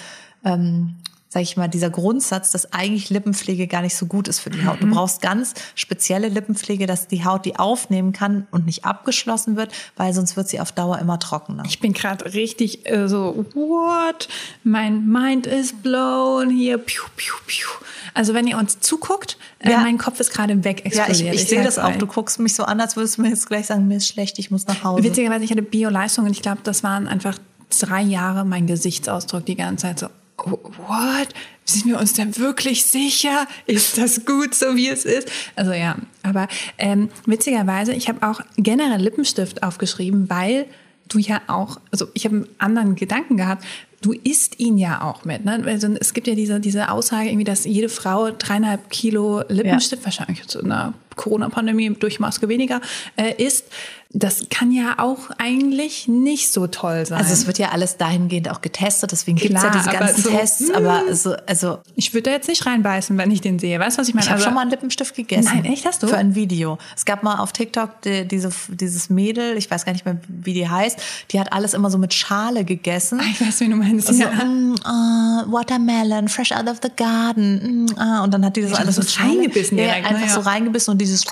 ähm, 0.44 0.96
sag 1.32 1.40
ich 1.40 1.56
mal, 1.56 1.66
dieser 1.66 1.88
Grundsatz, 1.88 2.50
dass 2.52 2.74
eigentlich 2.74 3.08
Lippenpflege 3.08 3.66
gar 3.66 3.80
nicht 3.80 3.96
so 3.96 4.04
gut 4.04 4.28
ist 4.28 4.38
für 4.40 4.50
die 4.50 4.66
Haut. 4.66 4.82
Du 4.82 4.86
brauchst 4.90 5.22
ganz 5.22 5.54
spezielle 5.74 6.28
Lippenpflege, 6.28 6.84
dass 6.84 7.08
die 7.08 7.24
Haut 7.24 7.46
die 7.46 7.56
aufnehmen 7.58 8.12
kann 8.12 8.46
und 8.50 8.66
nicht 8.66 8.84
abgeschlossen 8.84 9.56
wird, 9.56 9.72
weil 9.96 10.12
sonst 10.12 10.36
wird 10.36 10.50
sie 10.50 10.60
auf 10.60 10.72
Dauer 10.72 10.98
immer 10.98 11.18
trockener. 11.18 11.62
Ich 11.66 11.80
bin 11.80 11.94
gerade 11.94 12.34
richtig 12.34 12.86
äh, 12.90 13.08
so, 13.08 13.46
what? 13.54 14.28
Mein 14.62 15.08
Mind 15.08 15.46
is 15.46 15.72
blown 15.72 16.50
hier. 16.50 16.76
Piu, 16.76 17.02
piu, 17.16 17.32
piu. 17.46 17.66
Also 18.12 18.34
wenn 18.34 18.46
ihr 18.46 18.58
uns 18.58 18.80
zuguckt, 18.80 19.38
äh, 19.60 19.70
Ja. 19.70 19.78
mein 19.80 19.96
Kopf 19.96 20.20
ist 20.20 20.32
gerade 20.34 20.62
weg 20.64 20.82
Ja, 20.84 20.90
ich, 20.90 20.98
explodiert. 20.98 21.34
ich 21.34 21.46
sehe 21.48 21.64
das 21.64 21.78
auch. 21.78 21.96
Du 21.96 22.06
guckst 22.06 22.40
mich 22.40 22.54
so 22.54 22.64
an, 22.64 22.78
als 22.78 22.94
würdest 22.96 23.16
du 23.16 23.22
mir 23.22 23.30
jetzt 23.30 23.46
gleich 23.48 23.68
sagen, 23.68 23.88
mir 23.88 23.96
ist 23.96 24.06
schlecht, 24.08 24.38
ich 24.38 24.50
muss 24.50 24.66
nach 24.66 24.84
Hause. 24.84 25.02
Witzigerweise, 25.02 25.44
ich 25.44 25.50
hatte 25.50 25.62
Bio-Leistung 25.62 26.26
und 26.26 26.32
ich 26.32 26.42
glaube, 26.42 26.58
das 26.62 26.82
waren 26.82 27.08
einfach 27.08 27.38
drei 27.80 28.02
Jahre 28.02 28.44
mein 28.44 28.66
Gesichtsausdruck 28.66 29.46
die 29.46 29.56
ganze 29.56 29.86
Zeit 29.86 29.98
so, 29.98 30.08
what? 30.46 31.28
sind 31.64 31.86
wir 31.86 31.98
uns 31.98 32.12
denn 32.14 32.36
wirklich 32.38 32.84
sicher? 32.84 33.46
Ist 33.66 33.98
das 33.98 34.24
gut, 34.24 34.54
so 34.54 34.76
wie 34.76 34.88
es 34.88 35.04
ist? 35.04 35.30
Also 35.56 35.72
ja, 35.72 35.96
aber 36.22 36.48
ähm, 36.78 37.08
witzigerweise, 37.26 37.92
ich 37.92 38.08
habe 38.08 38.26
auch 38.26 38.40
generell 38.56 39.00
Lippenstift 39.00 39.62
aufgeschrieben, 39.62 40.28
weil 40.28 40.66
du 41.08 41.18
ja 41.18 41.40
auch, 41.46 41.80
also 41.90 42.08
ich 42.14 42.24
habe 42.24 42.36
einen 42.36 42.48
anderen 42.58 42.96
Gedanken 42.96 43.36
gehabt, 43.36 43.64
du 44.00 44.12
isst 44.12 44.58
ihn 44.58 44.78
ja 44.78 45.02
auch 45.02 45.24
mit. 45.24 45.44
Ne? 45.44 45.62
Also 45.66 45.88
es 46.00 46.14
gibt 46.14 46.26
ja 46.26 46.34
diese, 46.34 46.58
diese 46.58 46.90
Aussage 46.90 47.28
irgendwie, 47.28 47.44
dass 47.44 47.64
jede 47.64 47.88
Frau 47.88 48.30
dreieinhalb 48.30 48.90
Kilo 48.90 49.42
Lippenstift, 49.48 50.02
ja. 50.02 50.06
wahrscheinlich 50.06 50.46
zu 50.48 50.62
einer 50.62 50.94
Corona-Pandemie 51.16 51.90
durch 51.98 52.20
Maske 52.20 52.48
weniger, 52.48 52.80
äh, 53.16 53.42
isst. 53.42 53.66
Das 54.14 54.48
kann 54.50 54.72
ja 54.72 54.98
auch 54.98 55.30
eigentlich 55.38 56.06
nicht 56.06 56.52
so 56.52 56.66
toll 56.66 57.06
sein. 57.06 57.18
Also 57.18 57.32
es 57.32 57.46
wird 57.46 57.58
ja 57.58 57.70
alles 57.70 57.96
dahingehend 57.96 58.50
auch 58.50 58.60
getestet, 58.60 59.10
deswegen 59.10 59.38
gibt 59.38 59.56
es 59.56 59.62
ja 59.62 59.70
diese 59.70 59.90
ganzen 59.90 60.22
so, 60.22 60.28
Tests. 60.28 60.70
Aber 60.70 61.00
hm. 61.00 61.14
so, 61.14 61.34
also 61.46 61.78
ich 61.96 62.12
würde 62.12 62.24
da 62.24 62.30
jetzt 62.32 62.48
nicht 62.48 62.66
reinbeißen, 62.66 63.16
wenn 63.16 63.30
ich 63.30 63.40
den 63.40 63.58
sehe. 63.58 63.80
Weißt 63.80 63.96
du, 63.96 64.02
was 64.02 64.08
ich 64.08 64.14
meine? 64.14 64.26
Ich 64.26 64.30
habe 64.30 64.42
schon 64.42 64.52
mal 64.52 64.60
einen 64.60 64.70
Lippenstift 64.70 65.14
gegessen. 65.14 65.62
Nein, 65.62 65.64
echt 65.64 65.86
hast 65.86 66.02
du? 66.02 66.08
Für 66.08 66.18
ein 66.18 66.34
Video. 66.34 66.76
Es 66.94 67.06
gab 67.06 67.22
mal 67.22 67.38
auf 67.38 67.52
TikTok 67.52 68.02
die, 68.02 68.28
diese, 68.28 68.50
dieses 68.68 69.08
Mädel, 69.08 69.56
ich 69.56 69.70
weiß 69.70 69.86
gar 69.86 69.92
nicht 69.92 70.04
mehr, 70.04 70.18
wie 70.28 70.52
die 70.52 70.68
heißt, 70.68 70.98
die 71.30 71.40
hat 71.40 71.50
alles 71.54 71.72
immer 71.72 71.90
so 71.90 71.96
mit 71.96 72.12
Schale 72.12 72.66
gegessen. 72.66 73.18
Ah, 73.18 73.24
ich 73.30 73.40
weiß, 73.40 73.60
wie 73.60 73.68
du 73.70 73.76
meinst. 73.76 74.08
Also, 74.08 74.22
ja. 74.22 74.30
mm, 74.30 74.74
uh, 74.84 75.52
Watermelon, 75.52 76.28
fresh 76.28 76.52
out 76.52 76.68
of 76.68 76.80
the 76.82 76.90
garden. 76.94 77.86
Mm, 77.86 77.90
uh, 77.98 78.24
und 78.24 78.34
dann 78.34 78.44
hat 78.44 78.56
die 78.56 78.62
das 78.62 78.72
ich 78.72 78.78
alles 78.78 78.96
so 78.96 79.22
reingebissen 79.22 79.78
direkt. 79.78 80.04
Ja, 80.04 80.10
einfach 80.10 80.26
ja. 80.26 80.34
so 80.34 80.40
reingebissen 80.40 80.92
und 80.92 80.98
dieses 81.04 81.24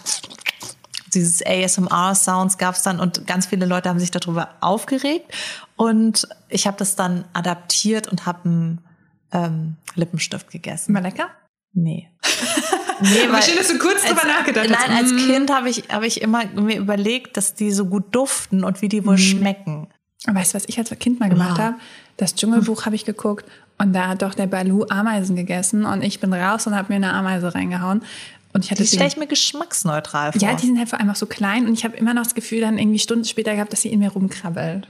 dieses 1.14 1.44
ASMR-Sounds 1.44 2.58
gab 2.58 2.74
es 2.74 2.82
dann 2.82 3.00
und 3.00 3.26
ganz 3.26 3.46
viele 3.46 3.66
Leute 3.66 3.88
haben 3.88 3.98
sich 3.98 4.10
darüber 4.10 4.50
aufgeregt. 4.60 5.32
Und 5.76 6.28
ich 6.48 6.66
habe 6.66 6.76
das 6.76 6.96
dann 6.96 7.24
adaptiert 7.32 8.08
und 8.08 8.26
habe 8.26 8.44
einen 8.44 8.84
ähm, 9.32 9.76
Lippenstift 9.94 10.50
gegessen. 10.50 10.94
War 10.94 11.02
lecker? 11.02 11.28
Nee. 11.72 12.08
nee, 13.00 13.08
weil, 13.30 13.42
schön, 13.42 13.56
dass 13.56 13.68
du 13.68 13.78
kurz 13.78 14.04
drüber 14.04 14.24
nachgedacht 14.26 14.68
hast. 14.70 14.88
Nein, 14.88 14.96
als 14.96 15.12
mm. 15.12 15.16
Kind 15.16 15.50
habe 15.52 15.68
ich, 15.68 15.84
hab 15.88 16.02
ich 16.02 16.20
immer 16.20 16.44
mir 16.46 16.78
überlegt, 16.78 17.36
dass 17.36 17.54
die 17.54 17.70
so 17.70 17.86
gut 17.86 18.14
duften 18.14 18.64
und 18.64 18.82
wie 18.82 18.88
die 18.88 19.04
wohl 19.06 19.14
mm. 19.14 19.18
schmecken. 19.18 19.88
Weißt 20.26 20.52
du, 20.52 20.56
was 20.56 20.64
ich 20.66 20.78
als 20.78 20.90
Kind 20.98 21.18
mal 21.18 21.30
gemacht 21.30 21.58
wow. 21.58 21.58
habe? 21.58 21.76
Das 22.18 22.34
Dschungelbuch 22.34 22.84
habe 22.84 22.94
ich 22.94 23.06
geguckt 23.06 23.46
und 23.78 23.94
da 23.94 24.08
hat 24.08 24.20
doch 24.20 24.34
der 24.34 24.46
Balu 24.46 24.84
Ameisen 24.90 25.36
gegessen 25.36 25.86
und 25.86 26.02
ich 26.02 26.20
bin 26.20 26.34
raus 26.34 26.66
und 26.66 26.76
habe 26.76 26.92
mir 26.92 26.96
eine 26.96 27.14
Ameise 27.14 27.54
reingehauen. 27.54 28.02
Und 28.52 28.64
ich 28.64 28.70
hatte 28.70 28.82
die 28.82 28.88
stelle 28.88 29.06
ich 29.06 29.16
mir 29.16 29.26
geschmacksneutral 29.26 30.32
vor. 30.32 30.42
Ja, 30.42 30.54
die 30.54 30.66
sind 30.66 30.78
halt 30.78 30.92
einfach 30.94 31.16
so 31.16 31.26
klein 31.26 31.66
und 31.66 31.74
ich 31.74 31.84
habe 31.84 31.96
immer 31.96 32.14
noch 32.14 32.24
das 32.24 32.34
Gefühl 32.34 32.60
dann 32.60 32.78
irgendwie 32.78 32.98
Stunden 32.98 33.24
später 33.24 33.54
gehabt, 33.54 33.72
dass 33.72 33.82
sie 33.82 33.90
in 33.90 34.00
mir 34.00 34.10
rumkrabbelt. 34.10 34.88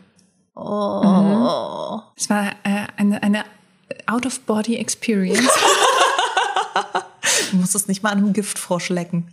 Oh. 0.54 1.02
Mhm. 1.04 2.02
Es 2.16 2.30
war 2.30 2.48
äh, 2.64 2.86
eine, 2.96 3.22
eine 3.22 3.44
Out-of-Body-Experience. 4.06 5.48
du 7.50 7.56
musst 7.56 7.74
es 7.74 7.88
nicht 7.88 8.02
mal 8.02 8.10
an 8.10 8.18
einem 8.18 8.32
Giftfrosch 8.32 8.88
lecken. 8.88 9.28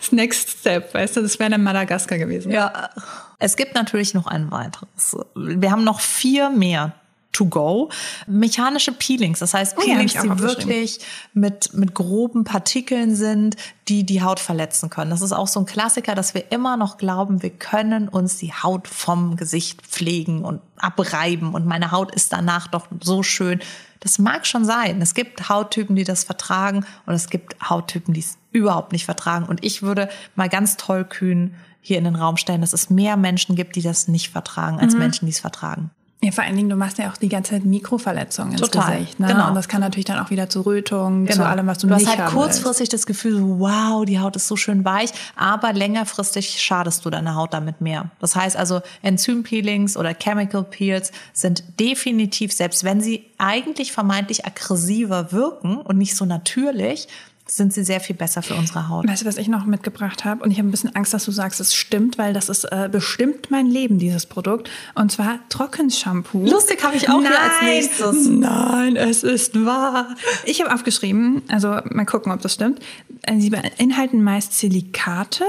Das 0.00 0.12
Next 0.12 0.50
Step, 0.60 0.92
weißt 0.94 1.16
du, 1.16 1.22
das 1.22 1.38
wäre 1.38 1.50
dann 1.50 1.62
Madagaskar 1.62 2.18
gewesen. 2.18 2.52
Ja. 2.52 2.90
Es 3.38 3.56
gibt 3.56 3.74
natürlich 3.74 4.14
noch 4.14 4.26
ein 4.26 4.50
weiteres. 4.50 5.16
Wir 5.34 5.70
haben 5.70 5.84
noch 5.84 6.00
vier 6.00 6.50
mehr 6.50 6.94
to 7.32 7.46
go. 7.46 7.90
Mechanische 8.26 8.92
Peelings, 8.92 9.38
das 9.38 9.54
heißt 9.54 9.76
Peelings, 9.76 10.14
oh 10.14 10.26
ja, 10.26 10.34
die 10.34 10.40
wirklich 10.42 11.00
mit, 11.32 11.74
mit 11.74 11.94
groben 11.94 12.44
Partikeln 12.44 13.16
sind, 13.16 13.56
die 13.88 14.04
die 14.04 14.22
Haut 14.22 14.38
verletzen 14.38 14.90
können. 14.90 15.10
Das 15.10 15.22
ist 15.22 15.32
auch 15.32 15.48
so 15.48 15.60
ein 15.60 15.66
Klassiker, 15.66 16.14
dass 16.14 16.34
wir 16.34 16.52
immer 16.52 16.76
noch 16.76 16.98
glauben, 16.98 17.42
wir 17.42 17.50
können 17.50 18.08
uns 18.08 18.36
die 18.36 18.52
Haut 18.52 18.86
vom 18.86 19.36
Gesicht 19.36 19.82
pflegen 19.82 20.44
und 20.44 20.60
abreiben 20.76 21.54
und 21.54 21.66
meine 21.66 21.90
Haut 21.90 22.14
ist 22.14 22.32
danach 22.32 22.68
doch 22.68 22.86
so 23.00 23.22
schön. 23.22 23.60
Das 24.00 24.18
mag 24.18 24.46
schon 24.46 24.64
sein. 24.64 25.00
Es 25.00 25.14
gibt 25.14 25.48
Hauttypen, 25.48 25.94
die 25.94 26.04
das 26.04 26.24
vertragen 26.24 26.84
und 27.06 27.14
es 27.14 27.30
gibt 27.30 27.56
Hauttypen, 27.68 28.12
die 28.12 28.20
es 28.20 28.36
überhaupt 28.50 28.92
nicht 28.92 29.04
vertragen. 29.04 29.46
Und 29.46 29.64
ich 29.64 29.82
würde 29.82 30.08
mal 30.34 30.48
ganz 30.48 30.76
toll 30.76 31.04
kühn 31.04 31.54
hier 31.80 31.98
in 31.98 32.04
den 32.04 32.16
Raum 32.16 32.36
stellen, 32.36 32.60
dass 32.60 32.72
es 32.72 32.90
mehr 32.90 33.16
Menschen 33.16 33.54
gibt, 33.56 33.76
die 33.76 33.82
das 33.82 34.08
nicht 34.08 34.30
vertragen, 34.30 34.80
als 34.80 34.94
mhm. 34.94 35.00
Menschen, 35.00 35.26
die 35.26 35.32
es 35.32 35.40
vertragen. 35.40 35.90
Ja, 36.24 36.30
vor 36.30 36.44
allen 36.44 36.54
Dingen, 36.54 36.68
du 36.68 36.76
machst 36.76 36.98
ja 36.98 37.10
auch 37.10 37.16
die 37.16 37.28
ganze 37.28 37.50
Zeit 37.50 37.64
Mikroverletzungen 37.64 38.56
Total, 38.56 38.92
ins 38.92 39.00
Gesicht. 39.00 39.20
Ne? 39.20 39.26
Genau. 39.26 39.48
Und 39.48 39.56
das 39.56 39.66
kann 39.66 39.80
natürlich 39.80 40.04
dann 40.04 40.20
auch 40.20 40.30
wieder 40.30 40.48
zu 40.48 40.60
Rötungen, 40.60 41.26
genau. 41.26 41.36
zu 41.36 41.46
allem, 41.48 41.66
was 41.66 41.78
du, 41.78 41.88
du 41.88 41.96
nicht 41.96 42.06
hast 42.06 42.16
halt 42.16 42.30
kurzfristig 42.30 42.80
willst. 42.80 42.92
das 42.92 43.06
Gefühl, 43.06 43.42
wow, 43.42 44.04
die 44.04 44.20
Haut 44.20 44.36
ist 44.36 44.46
so 44.46 44.54
schön 44.54 44.84
weich, 44.84 45.10
aber 45.34 45.72
längerfristig 45.72 46.62
schadest 46.62 47.04
du 47.04 47.10
deiner 47.10 47.34
Haut 47.34 47.52
damit 47.52 47.80
mehr. 47.80 48.10
Das 48.20 48.36
heißt 48.36 48.56
also, 48.56 48.82
Enzympeelings 49.02 49.96
oder 49.96 50.14
Chemical 50.14 50.62
Peels 50.62 51.10
sind 51.32 51.64
definitiv, 51.80 52.52
selbst 52.52 52.84
wenn 52.84 53.00
sie 53.00 53.26
eigentlich 53.38 53.90
vermeintlich 53.90 54.46
aggressiver 54.46 55.32
wirken 55.32 55.78
und 55.78 55.98
nicht 55.98 56.14
so 56.14 56.24
natürlich, 56.24 57.08
sind 57.46 57.72
sie 57.72 57.84
sehr 57.84 58.00
viel 58.00 58.16
besser 58.16 58.42
für 58.42 58.54
unsere 58.54 58.88
Haut. 58.88 59.06
Weißt 59.06 59.22
du, 59.22 59.26
was 59.26 59.36
ich 59.36 59.48
noch 59.48 59.64
mitgebracht 59.66 60.24
habe? 60.24 60.42
Und 60.42 60.50
ich 60.50 60.58
habe 60.58 60.68
ein 60.68 60.70
bisschen 60.70 60.94
Angst, 60.94 61.12
dass 61.12 61.24
du 61.24 61.32
sagst, 61.32 61.60
es 61.60 61.74
stimmt, 61.74 62.16
weil 62.16 62.32
das 62.32 62.48
ist 62.48 62.64
äh, 62.64 62.88
bestimmt 62.90 63.50
mein 63.50 63.66
Leben, 63.66 63.98
dieses 63.98 64.26
Produkt. 64.26 64.70
Und 64.94 65.12
zwar 65.12 65.38
Trockenshampoo. 65.48 66.44
Lustig 66.46 66.82
habe 66.82 66.96
ich 66.96 67.08
auch 67.10 67.20
Nein, 67.20 67.32
als 67.32 67.62
nächstes. 67.62 68.28
Nein, 68.28 68.96
es 68.96 69.22
ist 69.22 69.64
wahr. 69.64 70.14
Ich 70.44 70.60
habe 70.62 70.72
aufgeschrieben, 70.72 71.42
also 71.48 71.78
mal 71.90 72.06
gucken, 72.06 72.32
ob 72.32 72.40
das 72.40 72.54
stimmt. 72.54 72.80
Äh, 73.22 73.38
sie 73.40 73.50
beinhalten 73.50 74.22
meist 74.22 74.54
Silikate, 74.58 75.44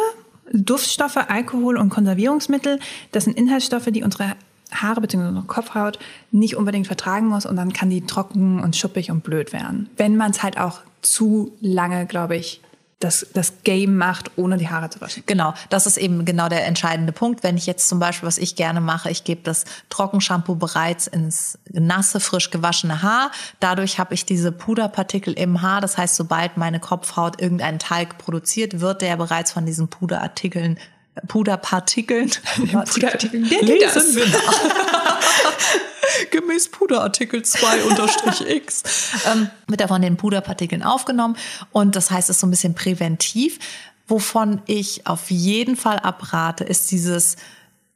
Duftstoffe, 0.51 1.17
Alkohol 1.17 1.77
und 1.77 1.89
Konservierungsmittel. 1.89 2.79
Das 3.11 3.25
sind 3.25 3.37
Inhaltsstoffe, 3.37 3.87
die 3.87 4.03
unsere 4.03 4.35
Haare 4.71 5.01
bzw. 5.01 5.41
Kopfhaut 5.47 5.99
nicht 6.31 6.55
unbedingt 6.55 6.87
vertragen 6.87 7.27
muss 7.27 7.45
und 7.45 7.55
dann 7.55 7.71
kann 7.71 7.89
die 7.89 8.05
trocken 8.05 8.59
und 8.59 8.75
schuppig 8.75 9.11
und 9.11 9.23
blöd 9.23 9.53
werden. 9.53 9.89
Wenn 9.97 10.17
man 10.17 10.31
es 10.31 10.41
halt 10.41 10.59
auch 10.59 10.81
zu 11.03 11.53
lange, 11.61 12.05
glaube 12.05 12.35
ich, 12.35 12.61
das, 13.03 13.27
das 13.33 13.63
Game 13.63 13.97
macht, 13.97 14.31
ohne 14.37 14.57
die 14.57 14.69
Haare 14.69 14.89
zu 14.89 15.01
waschen. 15.01 15.23
Genau, 15.25 15.53
das 15.69 15.85
ist 15.87 15.97
eben 15.97 16.23
genau 16.23 16.47
der 16.47 16.65
entscheidende 16.65 17.11
Punkt. 17.11 17.43
Wenn 17.43 17.57
ich 17.57 17.65
jetzt 17.65 17.89
zum 17.89 17.99
Beispiel, 17.99 18.25
was 18.27 18.37
ich 18.37 18.55
gerne 18.55 18.79
mache, 18.79 19.09
ich 19.09 19.23
gebe 19.25 19.41
das 19.43 19.65
Trockenshampoo 19.89 20.55
bereits 20.55 21.07
ins 21.07 21.57
nasse, 21.69 22.19
frisch 22.19 22.49
gewaschene 22.49 23.01
Haar. 23.01 23.31
Dadurch 23.59 23.99
habe 23.99 24.13
ich 24.13 24.25
diese 24.25 24.51
Puderpartikel 24.51 25.33
im 25.33 25.61
Haar. 25.61 25.81
Das 25.81 25.97
heißt, 25.97 26.15
sobald 26.15 26.55
meine 26.55 26.79
Kopfhaut 26.79 27.41
irgendeinen 27.41 27.79
Talg 27.79 28.17
produziert, 28.17 28.79
wird 28.79 29.01
der 29.01 29.17
bereits 29.17 29.51
von 29.51 29.65
diesen 29.65 29.89
Puderartikeln 29.89 30.79
Puderpartikeln. 31.27 32.31
Puderartikeln. 32.55 33.43
Lesen 33.61 34.15
wir. 34.15 34.25
Gemäß 36.31 36.69
Puderartikel 36.69 37.41
2-X 37.41 38.83
ähm, 39.31 39.49
wird 39.67 39.81
er 39.81 39.87
von 39.87 40.01
den 40.01 40.17
Puderpartikeln 40.17 40.83
aufgenommen. 40.83 41.37
Und 41.71 41.95
das 41.95 42.11
heißt, 42.11 42.29
es 42.29 42.37
ist 42.37 42.41
so 42.41 42.47
ein 42.47 42.51
bisschen 42.51 42.75
präventiv. 42.75 43.59
Wovon 44.07 44.61
ich 44.65 45.07
auf 45.07 45.31
jeden 45.31 45.75
Fall 45.75 45.99
abrate, 45.99 46.63
ist 46.63 46.91
dieses 46.91 47.37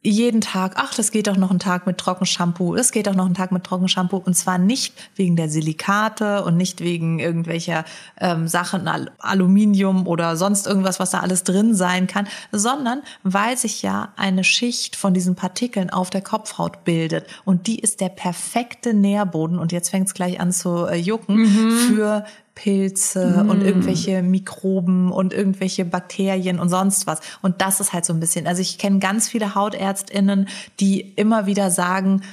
jeden 0.10 0.42
Tag, 0.42 0.74
ach, 0.76 0.94
das 0.94 1.12
geht 1.12 1.28
doch 1.28 1.38
noch 1.38 1.52
ein 1.52 1.60
Tag 1.60 1.86
mit 1.86 1.98
Trockenshampoo, 1.98 2.76
das 2.76 2.92
geht 2.92 3.08
doch 3.08 3.16
noch 3.16 3.26
ein 3.26 3.34
Tag 3.34 3.52
mit 3.52 3.64
Trockenshampoo. 3.64 4.18
Und 4.18 4.36
zwar 4.36 4.58
nicht 4.58 4.94
wegen 5.16 5.36
der 5.36 5.50
Silikate 5.50 6.44
und 6.44 6.56
nicht 6.56 6.82
wegen 6.82 7.20
irgendwelcher 7.20 7.84
ähm, 8.20 8.48
Sachen, 8.48 8.88
Al 8.88 9.12
Aluminium 9.20 10.08
oder 10.08 10.38
sonst 10.38 10.66
irgendwas, 10.68 11.00
was 11.00 11.12
da 11.12 11.20
alles 11.20 11.44
drin 11.44 11.76
sein 11.76 12.08
kann, 12.08 12.28
sondern 12.52 13.02
weil 13.24 13.58
sich 13.58 13.82
ja 13.82 14.14
eine 14.16 14.44
Schicht 14.44 14.96
von 14.96 15.14
diesen 15.14 15.36
Partikeln 15.36 15.90
auf 15.90 16.10
der 16.10 16.22
Kopfhaut 16.22 16.84
bildet. 16.86 17.28
Und 17.44 17.68
die 17.68 17.80
ist 17.80 18.00
der 18.00 18.10
perfekte 18.10 18.94
Nährboden. 18.94 19.60
Und 19.60 19.72
jetzt 19.72 19.90
fängt 19.90 20.08
es 20.08 20.14
gleich 20.14 20.40
an 20.40 20.52
zu 20.52 20.86
äh, 20.86 20.96
jucken 20.96 21.38
mhm. 21.38 21.72
für 21.72 22.26
Pilze 22.58 23.44
mm. 23.44 23.50
und 23.50 23.62
irgendwelche 23.62 24.24
Mikroben 24.24 25.12
und 25.12 25.32
irgendwelche 25.32 25.86
Bakterien 25.86 26.60
und 26.60 26.70
sonst 26.70 27.06
was. 27.06 27.20
Und 27.44 27.62
das 27.62 27.80
ist 27.80 27.94
halt 27.94 28.04
so 28.04 28.14
ein 28.14 28.20
bisschen, 28.20 28.48
also 28.48 28.62
ich 28.62 28.80
kenne 28.80 28.98
ganz 28.98 29.30
viele 29.30 29.54
Hautärztinnen, 29.54 30.48
die 30.80 31.02
immer 31.02 31.46
wieder 31.46 31.70
sagen, 31.70 32.24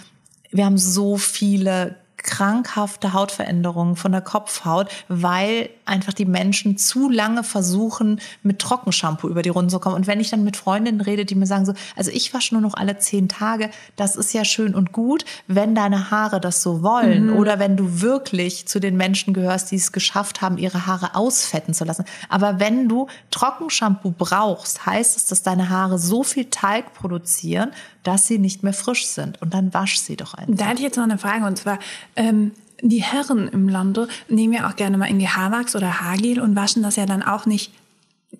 wir 0.50 0.64
haben 0.64 0.78
so 0.78 1.18
viele 1.18 1.96
krankhafte 2.16 3.12
Hautveränderungen 3.12 3.96
von 3.96 4.12
der 4.12 4.20
Kopfhaut, 4.20 4.88
weil 5.08 5.68
einfach 5.84 6.12
die 6.12 6.24
Menschen 6.24 6.78
zu 6.78 7.10
lange 7.10 7.44
versuchen, 7.44 8.20
mit 8.42 8.58
Trockenshampoo 8.58 9.28
über 9.28 9.42
die 9.42 9.50
Runden 9.50 9.70
zu 9.70 9.78
kommen. 9.78 9.96
Und 9.96 10.06
wenn 10.06 10.20
ich 10.20 10.30
dann 10.30 10.44
mit 10.44 10.56
Freundinnen 10.56 11.00
rede, 11.00 11.24
die 11.24 11.34
mir 11.34 11.46
sagen 11.46 11.66
so, 11.66 11.74
also 11.96 12.10
ich 12.10 12.32
wasche 12.32 12.54
nur 12.54 12.62
noch 12.62 12.74
alle 12.74 12.98
zehn 12.98 13.28
Tage, 13.28 13.70
das 13.96 14.16
ist 14.16 14.32
ja 14.32 14.44
schön 14.44 14.74
und 14.74 14.92
gut, 14.92 15.24
wenn 15.46 15.74
deine 15.74 16.10
Haare 16.10 16.40
das 16.40 16.62
so 16.62 16.82
wollen 16.82 17.30
mhm. 17.30 17.36
oder 17.36 17.58
wenn 17.58 17.76
du 17.76 18.00
wirklich 18.00 18.66
zu 18.66 18.80
den 18.80 18.96
Menschen 18.96 19.34
gehörst, 19.34 19.70
die 19.70 19.76
es 19.76 19.92
geschafft 19.92 20.40
haben, 20.40 20.56
ihre 20.56 20.86
Haare 20.86 21.14
ausfetten 21.14 21.74
zu 21.74 21.84
lassen. 21.84 22.04
Aber 22.28 22.60
wenn 22.60 22.88
du 22.88 23.08
Trockenshampoo 23.30 24.14
brauchst, 24.16 24.86
heißt 24.86 25.16
es, 25.16 25.26
dass 25.26 25.42
deine 25.42 25.68
Haare 25.68 25.98
so 25.98 26.22
viel 26.22 26.46
Talg 26.46 26.94
produzieren, 26.94 27.72
dass 28.04 28.26
sie 28.26 28.38
nicht 28.38 28.62
mehr 28.62 28.72
frisch 28.72 29.06
sind. 29.06 29.40
Und 29.42 29.54
dann 29.54 29.74
wasch 29.74 29.98
sie 29.98 30.16
doch 30.16 30.34
einfach. 30.34 30.54
Da 30.56 30.66
hätte 30.66 30.78
ich 30.78 30.84
jetzt 30.84 30.96
noch 30.96 31.04
eine 31.04 31.18
Frage 31.18 31.44
und 31.46 31.58
zwar, 31.58 31.78
ähm, 32.16 32.52
die 32.80 33.02
Herren 33.02 33.48
im 33.48 33.68
Lande 33.68 34.08
nehmen 34.28 34.52
ja 34.52 34.68
auch 34.68 34.76
gerne 34.76 34.98
mal 34.98 35.08
irgendwie 35.08 35.28
Haarwachs 35.28 35.74
oder 35.74 36.00
Haargel 36.00 36.40
und 36.40 36.56
waschen 36.56 36.82
das 36.82 36.96
ja 36.96 37.06
dann 37.06 37.22
auch 37.22 37.46
nicht 37.46 37.72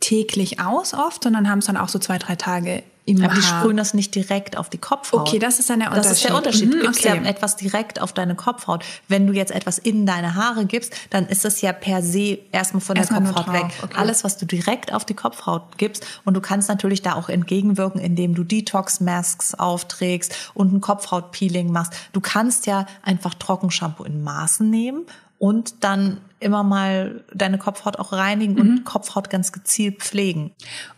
täglich 0.01 0.61
aus 0.61 0.93
oft, 0.93 1.25
sondern 1.25 1.49
haben 1.49 1.61
es 1.61 1.67
dann 1.67 1.77
auch 1.77 1.89
so 1.89 1.99
zwei, 1.99 2.19
drei 2.19 2.37
Tage 2.37 2.83
im 3.07 3.23
Aber 3.23 3.35
die 3.35 3.43
Haar. 3.43 3.61
sprühen 3.61 3.77
das 3.77 3.93
nicht 3.93 4.15
direkt 4.15 4.57
auf 4.57 4.71
die 4.71 4.79
Kopfhaut. 4.79 5.21
Okay, 5.29 5.39
das 5.39 5.59
ist 5.59 5.69
dann 5.69 5.81
der 5.81 5.91
Das 5.91 6.11
ist 6.11 6.25
der 6.25 6.35
Unterschied. 6.35 6.63
Unterschied. 6.69 6.73
Du 6.73 6.77
Mhm, 6.79 6.93
gibst 6.93 7.07
okay. 7.07 7.23
ja 7.23 7.29
etwas 7.31 7.57
direkt 7.57 8.01
auf 8.01 8.13
deine 8.15 8.35
Kopfhaut. 8.35 8.83
Wenn 9.09 9.27
du 9.27 9.35
jetzt 9.35 9.53
etwas 9.53 9.77
in 9.79 10.07
deine 10.07 10.35
Haare 10.37 10.65
gibst, 10.65 10.95
dann 11.11 11.27
ist 11.27 11.45
es 11.45 11.61
ja 11.61 11.73
per 11.75 12.03
se 12.03 12.39
erstmal 12.51 12.81
von 12.81 12.97
Erstmal 12.97 13.21
der 13.23 13.33
Kopfhaut 13.33 13.53
weg. 13.55 13.65
okay. 13.83 13.95
Alles, 13.97 14.25
was 14.25 14.39
du 14.39 14.47
direkt 14.47 14.95
auf 14.95 15.05
die 15.05 15.15
Kopfhaut 15.15 15.77
gibst 15.77 16.07
und 16.25 16.35
du 16.35 16.41
kannst 16.41 16.69
natürlich 16.71 17.03
da 17.03 17.15
auch 17.15 17.29
entgegenwirken, 17.29 18.01
indem 18.01 18.35
du 18.35 18.43
Detox-Masks 18.43 19.55
aufträgst 19.55 20.51
und 20.55 20.73
ein 20.73 20.81
Kopfhautpeeling 20.81 21.71
machst. 21.71 21.93
Du 22.13 22.21
kannst 22.21 22.67
ja 22.67 22.87
einfach 23.03 23.35
Trockenshampoo 23.35 24.05
in 24.05 24.23
Maßen 24.23 24.69
nehmen 24.71 25.03
und 25.45 25.85
dann 25.85 26.23
immer 26.41 26.63
mal 26.63 27.23
deine 27.35 27.59
Kopfhaut 27.59 27.99
auch 27.99 28.13
reinigen 28.13 28.55
Mhm. 28.55 28.61
und 28.61 28.85
Kopfhaut 28.85 29.29
ganz 29.29 29.53
gezielt 29.53 30.01
pflegen. 30.01 30.53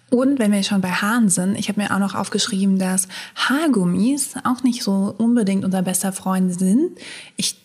Und 0.09 0.39
wenn 0.39 0.53
wir 0.53 0.63
schon 0.63 0.81
bei 0.81 0.93
Haaren 0.93 1.29
sind, 1.29 1.59
ich 1.59 1.69
habe 1.69 1.81
mir 1.81 1.93
auch 1.93 1.99
noch 1.99 2.15
aufgeschrieben, 2.15 2.79
dass 2.79 3.09
Haargummis 3.35 4.35
auch 4.45 4.63
nicht 4.63 4.85
so 4.85 5.13
unbedingt 5.19 5.65
unser 5.65 5.83
bester 5.83 6.13
Freund 6.13 6.57
sind. 6.57 6.97
Ich 7.37 7.57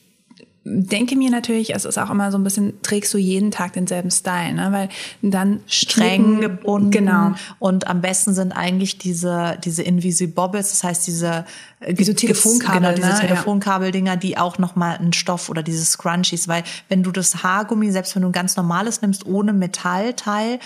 denke 0.63 1.15
mir 1.15 1.31
natürlich, 1.31 1.73
es 1.73 1.85
ist 1.85 1.97
auch 1.97 2.11
immer 2.11 2.31
so 2.31 2.37
ein 2.37 2.43
bisschen, 2.43 2.81
trägst 2.83 3.11
du 3.13 3.17
jeden 3.17 3.49
Tag 3.49 3.73
denselben 3.73 4.11
Style, 4.11 4.53
ne? 4.53 4.71
weil 4.71 4.89
dann 5.23 5.61
streng 5.65 6.39
gebunden. 6.39 6.91
Genau. 6.91 7.31
Und 7.57 7.87
am 7.87 8.01
besten 8.01 8.33
sind 8.35 8.51
eigentlich 8.51 8.99
diese, 8.99 9.57
diese 9.63 9.81
Invisibobbles, 9.81 10.69
das 10.69 10.83
heißt 10.83 11.07
diese 11.07 11.45
äh, 11.79 11.93
ge- 11.95 12.13
Telefonkabel, 12.13 12.79
genau, 12.79 12.95
diese 12.95 13.07
ne? 13.07 13.19
Telefonkabeldinger, 13.19 14.17
die 14.17 14.37
auch 14.37 14.59
nochmal 14.59 14.97
einen 14.97 15.13
Stoff 15.13 15.49
oder 15.49 15.63
diese 15.63 15.83
Scrunchies, 15.83 16.47
weil 16.47 16.63
wenn 16.89 17.01
du 17.01 17.11
das 17.11 17.41
Haargummi, 17.43 17.91
selbst 17.91 18.15
wenn 18.15 18.21
du 18.21 18.29
ein 18.29 18.33
ganz 18.33 18.55
normales 18.55 19.01
nimmst, 19.01 19.25
ohne 19.25 19.53
Metallteil, 19.53 20.59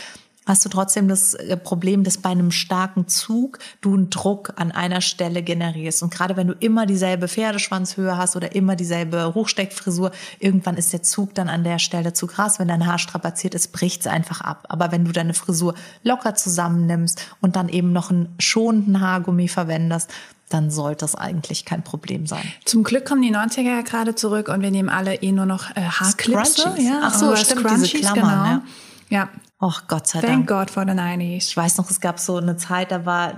hast 0.46 0.64
du 0.64 0.70
trotzdem 0.70 1.08
das 1.08 1.34
äh, 1.34 1.58
Problem, 1.58 2.04
dass 2.04 2.18
bei 2.18 2.30
einem 2.30 2.52
starken 2.52 3.08
Zug 3.08 3.60
du 3.82 3.94
einen 3.94 4.10
Druck 4.10 4.54
an 4.58 4.72
einer 4.72 5.02
Stelle 5.02 5.42
generierst. 5.42 6.04
Und 6.04 6.14
gerade 6.14 6.36
wenn 6.36 6.48
du 6.48 6.54
immer 6.54 6.86
dieselbe 6.86 7.28
Pferdeschwanzhöhe 7.28 8.18
hast 8.18 8.36
oder 8.36 8.56
immer 8.56 8.76
dieselbe 8.76 9.34
Hochsteckfrisur, 9.34 10.12
irgendwann 10.40 10.78
ist 10.78 10.94
der 10.94 11.04
Zug 11.04 11.34
dann 11.34 11.50
an 11.50 11.64
der 11.64 11.80
Stelle 11.80 12.14
zu 12.14 12.28
krass. 12.28 12.60
Wenn 12.60 12.68
dein 12.68 12.86
Haar 12.86 13.00
strapaziert 13.00 13.56
ist, 13.56 13.72
bricht 13.72 14.02
es 14.02 14.08
einfach 14.08 14.42
ab. 14.42 14.66
Aber 14.70 14.92
wenn 14.92 15.06
du 15.06 15.12
deine 15.12 15.34
Frisur 15.34 15.74
locker 16.04 16.36
zusammennimmst 16.36 17.26
und 17.42 17.56
dann 17.56 17.70
eben 17.70 17.92
noch 17.92 18.12
einen 18.12 18.34
schonenden 18.40 19.02
Haargummi 19.02 19.48
verwendest, 19.48 20.12
dann 20.50 20.70
sollte 20.70 21.00
das 21.00 21.16
eigentlich 21.16 21.66
kein 21.66 21.84
Problem 21.84 22.28
sein. 22.28 22.44
Zum 22.66 22.84
Glück 22.84 23.06
kommen 23.06 23.24
die 23.24 23.36
90er 23.36 23.62
ja 23.62 23.82
gerade 23.82 24.14
zurück 24.14 24.48
und 24.48 24.62
wir 24.62 24.70
nehmen 24.70 24.90
alle 24.90 25.16
eh 25.16 25.32
nur 25.32 25.48
noch 25.48 25.72
äh, 25.76 25.82
Haarclipse. 25.82 26.62
Scrunchies. 26.62 26.86
Ja, 26.86 27.00
Ach 27.04 27.14
so, 27.14 27.36
stimmt, 27.36 27.62
diese 27.72 27.88
Scrunchies, 27.88 28.02
Klammern, 28.02 28.44
genau. 28.44 28.44
ne? 28.44 28.62
Ja, 29.10 29.30
Och 29.60 29.84
Gott 29.88 30.08
sei 30.08 30.22
thank 30.22 30.48
Dank. 30.48 30.68
God 30.68 30.70
for 30.72 30.84
the 30.86 30.92
90s. 30.92 31.50
Ich 31.50 31.58
weiß 31.58 31.78
noch, 31.78 31.90
es 31.90 32.00
gab 32.02 32.20
so 32.20 32.38
eine 32.38 32.58
Zeit, 32.58 32.92
da 32.92 33.06
war 33.06 33.34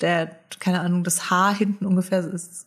der, 0.00 0.30
keine 0.58 0.80
Ahnung, 0.80 1.02
das 1.04 1.30
Haar 1.30 1.54
hinten 1.54 1.86
ungefähr 1.86 2.20
ist 2.20 2.66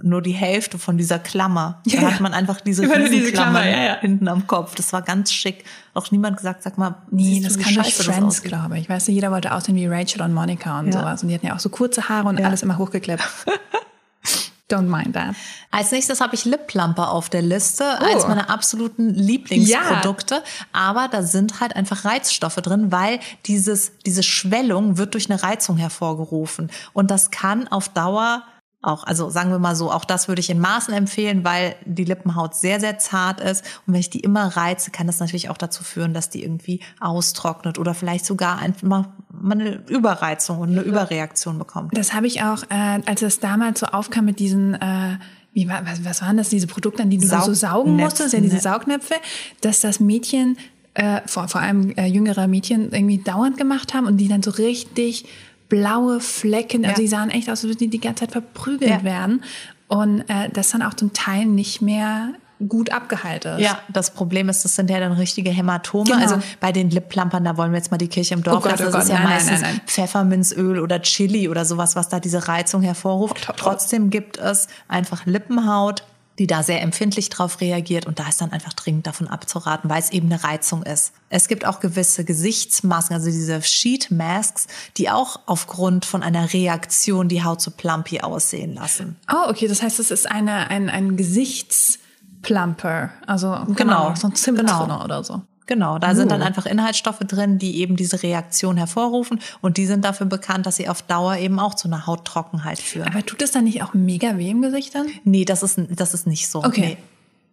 nur 0.00 0.22
die 0.22 0.32
Hälfte 0.32 0.78
von 0.78 0.96
dieser 0.96 1.18
Klammer. 1.18 1.80
Ja, 1.84 2.00
da 2.00 2.12
hat 2.12 2.20
man 2.20 2.32
einfach 2.32 2.60
diese 2.60 2.82
diese 3.10 3.32
Klammer, 3.32 3.68
ja, 3.68 3.82
ja. 3.82 3.96
hinten 4.00 4.28
am 4.28 4.46
Kopf. 4.46 4.76
Das 4.76 4.92
war 4.92 5.02
ganz 5.02 5.32
schick. 5.32 5.64
Auch 5.94 6.12
niemand 6.12 6.36
gesagt, 6.36 6.62
sag 6.62 6.78
mal, 6.78 6.94
Nee, 7.10 7.40
das 7.42 7.54
du, 7.54 7.64
kann 7.64 7.74
durch 7.74 7.94
Friends, 7.94 8.42
glaube 8.42 8.78
ich. 8.78 8.88
Weißt 8.88 9.08
du, 9.08 9.12
jeder 9.12 9.32
wollte 9.32 9.52
aussehen 9.52 9.74
wie 9.74 9.86
Rachel 9.86 10.22
und 10.22 10.32
Monica 10.32 10.78
und 10.78 10.86
Ja. 10.86 10.92
sowas. 11.00 11.22
Und 11.24 11.28
die 11.30 11.34
hatten 11.34 11.46
ja 11.46 11.56
auch 11.56 11.60
so 11.60 11.70
kurze 11.70 12.08
Haare 12.08 12.28
und 12.28 12.40
alles 12.40 12.62
immer 12.62 12.78
hochgeklippt. 12.78 13.24
Don't 14.70 14.88
mind 14.88 15.14
that. 15.14 15.34
Als 15.70 15.92
nächstes 15.92 16.20
habe 16.20 16.34
ich 16.34 16.44
Lip 16.44 16.66
Plumper 16.66 17.10
auf 17.10 17.30
der 17.30 17.40
Liste. 17.40 17.84
Oh. 18.00 18.04
Eins 18.04 18.26
meiner 18.28 18.50
absoluten 18.50 19.14
Lieblingsprodukte. 19.14 20.42
Aber 20.72 21.08
da 21.08 21.22
sind 21.22 21.60
halt 21.60 21.74
einfach 21.74 22.04
Reizstoffe 22.04 22.56
drin, 22.56 22.92
weil 22.92 23.18
dieses, 23.46 23.92
diese 24.04 24.22
Schwellung 24.22 24.98
wird 24.98 25.14
durch 25.14 25.30
eine 25.30 25.42
Reizung 25.42 25.78
hervorgerufen. 25.78 26.70
Und 26.92 27.10
das 27.10 27.30
kann 27.30 27.66
auf 27.68 27.88
Dauer 27.88 28.42
auch, 28.80 29.04
also 29.04 29.28
sagen 29.28 29.50
wir 29.50 29.58
mal 29.58 29.74
so, 29.74 29.90
auch 29.90 30.04
das 30.04 30.28
würde 30.28 30.40
ich 30.40 30.50
in 30.50 30.60
Maßen 30.60 30.94
empfehlen, 30.94 31.44
weil 31.44 31.74
die 31.84 32.04
Lippenhaut 32.04 32.54
sehr, 32.54 32.78
sehr 32.78 32.98
zart 32.98 33.40
ist. 33.40 33.64
Und 33.86 33.94
wenn 33.94 34.00
ich 34.00 34.10
die 34.10 34.20
immer 34.20 34.56
reize, 34.56 34.92
kann 34.92 35.08
das 35.08 35.18
natürlich 35.18 35.50
auch 35.50 35.56
dazu 35.56 35.82
führen, 35.82 36.14
dass 36.14 36.30
die 36.30 36.44
irgendwie 36.44 36.80
austrocknet 37.00 37.78
oder 37.78 37.92
vielleicht 37.94 38.24
sogar 38.24 38.58
einfach 38.58 38.86
mal 38.86 39.12
eine 39.50 39.82
Überreizung 39.88 40.60
und 40.60 40.70
eine 40.70 40.82
Überreaktion 40.82 41.58
bekommt. 41.58 41.96
Das 41.96 42.14
habe 42.14 42.28
ich 42.28 42.42
auch, 42.42 42.62
äh, 42.70 43.00
als 43.04 43.22
es 43.22 43.40
damals 43.40 43.80
so 43.80 43.86
aufkam 43.86 44.26
mit 44.26 44.38
diesen, 44.38 44.74
äh, 44.74 45.18
wie 45.52 45.68
war, 45.68 45.84
was, 45.84 46.04
was 46.04 46.22
waren 46.22 46.36
das, 46.36 46.48
diese 46.48 46.68
Produkte, 46.68 47.02
an 47.02 47.10
die 47.10 47.18
du 47.18 47.26
dann 47.26 47.42
so 47.42 47.54
saugen 47.54 47.90
Saugnäpfen, 47.90 47.96
musstest, 47.96 48.34
ja, 48.34 48.40
diese? 48.40 48.60
Saugnäpfe, 48.60 49.14
dass 49.60 49.80
das 49.80 49.98
Mädchen, 49.98 50.56
äh, 50.94 51.20
vor, 51.26 51.48
vor 51.48 51.60
allem 51.60 51.90
äh, 51.96 52.06
jüngere 52.06 52.46
Mädchen, 52.46 52.92
irgendwie 52.92 53.18
dauernd 53.18 53.56
gemacht 53.56 53.92
haben 53.92 54.06
und 54.06 54.18
die 54.18 54.28
dann 54.28 54.42
so 54.42 54.52
richtig 54.52 55.26
blaue 55.68 56.20
Flecken, 56.20 56.84
also 56.84 56.96
Ja. 56.96 57.02
die 57.02 57.08
sahen 57.08 57.30
echt 57.30 57.48
aus, 57.48 57.58
als 57.60 57.64
würden 57.64 57.78
die 57.78 57.88
die 57.88 58.00
ganze 58.00 58.20
Zeit 58.24 58.32
verprügelt 58.32 58.90
Ja. 58.90 59.02
werden. 59.04 59.42
Und 59.88 60.20
äh, 60.28 60.50
das 60.52 60.70
dann 60.70 60.82
auch 60.82 60.94
zum 60.94 61.12
Teil 61.12 61.46
nicht 61.46 61.80
mehr 61.80 62.30
gut 62.68 62.90
abgeheilt 62.90 63.44
ist. 63.44 63.60
Ja, 63.60 63.78
das 63.88 64.10
Problem 64.12 64.48
ist, 64.48 64.64
das 64.64 64.74
sind 64.74 64.90
ja 64.90 64.98
dann 64.98 65.12
richtige 65.12 65.48
Hämatome. 65.50 66.10
Genau. 66.10 66.18
Also 66.20 66.38
bei 66.58 66.72
den 66.72 66.90
Lipplampern, 66.90 67.44
da 67.44 67.56
wollen 67.56 67.70
wir 67.70 67.76
jetzt 67.78 67.92
mal 67.92 67.98
die 67.98 68.08
Kirche 68.08 68.34
im 68.34 68.42
Dorf 68.42 68.64
Oh 68.64 68.68
lassen. 68.68 68.88
oh 68.88 68.90
Das 68.90 69.04
ist 69.04 69.10
ja 69.10 69.14
nein, 69.20 69.28
meistens 69.28 69.60
nein, 69.60 69.74
nein. 69.76 69.80
Pfefferminzöl 69.86 70.80
oder 70.80 71.00
Chili 71.02 71.48
oder 71.48 71.64
sowas, 71.64 71.94
was 71.94 72.08
da 72.08 72.18
diese 72.18 72.48
Reizung 72.48 72.82
hervorruft. 72.82 73.46
Oh. 73.48 73.52
Trotzdem 73.56 74.10
gibt 74.10 74.38
es 74.38 74.66
einfach 74.88 75.24
Lippenhaut, 75.24 76.02
die 76.38 76.46
da 76.46 76.62
sehr 76.62 76.80
empfindlich 76.82 77.28
drauf 77.30 77.60
reagiert 77.60 78.06
und 78.06 78.18
da 78.18 78.28
ist 78.28 78.40
dann 78.40 78.52
einfach 78.52 78.72
dringend 78.72 79.06
davon 79.06 79.26
abzuraten, 79.28 79.90
weil 79.90 80.00
es 80.00 80.10
eben 80.10 80.32
eine 80.32 80.44
Reizung 80.44 80.82
ist. 80.84 81.12
Es 81.30 81.48
gibt 81.48 81.66
auch 81.66 81.80
gewisse 81.80 82.24
Gesichtsmasken, 82.24 83.16
also 83.16 83.26
diese 83.26 83.60
Sheet 83.62 84.10
Masks, 84.10 84.66
die 84.96 85.10
auch 85.10 85.40
aufgrund 85.46 86.04
von 86.04 86.22
einer 86.22 86.52
Reaktion 86.52 87.28
die 87.28 87.42
Haut 87.42 87.60
so 87.60 87.70
plumpy 87.70 88.20
aussehen 88.20 88.74
lassen. 88.74 89.16
Oh, 89.30 89.48
okay, 89.50 89.66
das 89.68 89.82
heißt, 89.82 89.98
es 89.98 90.10
ist 90.10 90.30
eine, 90.30 90.70
ein, 90.70 90.88
ein 90.88 91.16
Gesichtsplumper. 91.16 93.10
Also 93.26 93.50
genau, 93.50 93.74
Genau, 93.74 94.14
so 94.14 94.28
ein 94.28 94.34
Zimttonner 94.34 94.84
genau. 94.84 95.04
oder 95.04 95.24
so. 95.24 95.42
Genau, 95.68 95.98
da 95.98 96.14
sind 96.16 96.32
dann 96.32 96.40
Uh. 96.40 96.44
einfach 96.44 96.66
Inhaltsstoffe 96.66 97.20
drin, 97.20 97.58
die 97.58 97.78
eben 97.78 97.94
diese 97.94 98.22
Reaktion 98.22 98.76
hervorrufen 98.76 99.38
und 99.60 99.76
die 99.76 99.86
sind 99.86 100.04
dafür 100.04 100.26
bekannt, 100.26 100.66
dass 100.66 100.76
sie 100.76 100.88
auf 100.88 101.02
Dauer 101.02 101.36
eben 101.36 101.60
auch 101.60 101.74
zu 101.74 101.86
einer 101.88 102.06
Hauttrockenheit 102.06 102.80
führen. 102.80 103.06
Aber 103.08 103.24
tut 103.24 103.40
das 103.40 103.52
dann 103.52 103.64
nicht 103.64 103.82
auch 103.82 103.94
mega 103.94 104.36
weh 104.38 104.50
im 104.50 104.62
Gesicht 104.62 104.94
dann? 104.94 105.06
nee, 105.24 105.44
das 105.44 105.62
ist, 105.62 105.78
das 105.90 106.14
ist 106.14 106.26
nicht 106.26 106.48
so. 106.48 106.64
Okay. 106.64 106.80
Nee. 106.80 106.96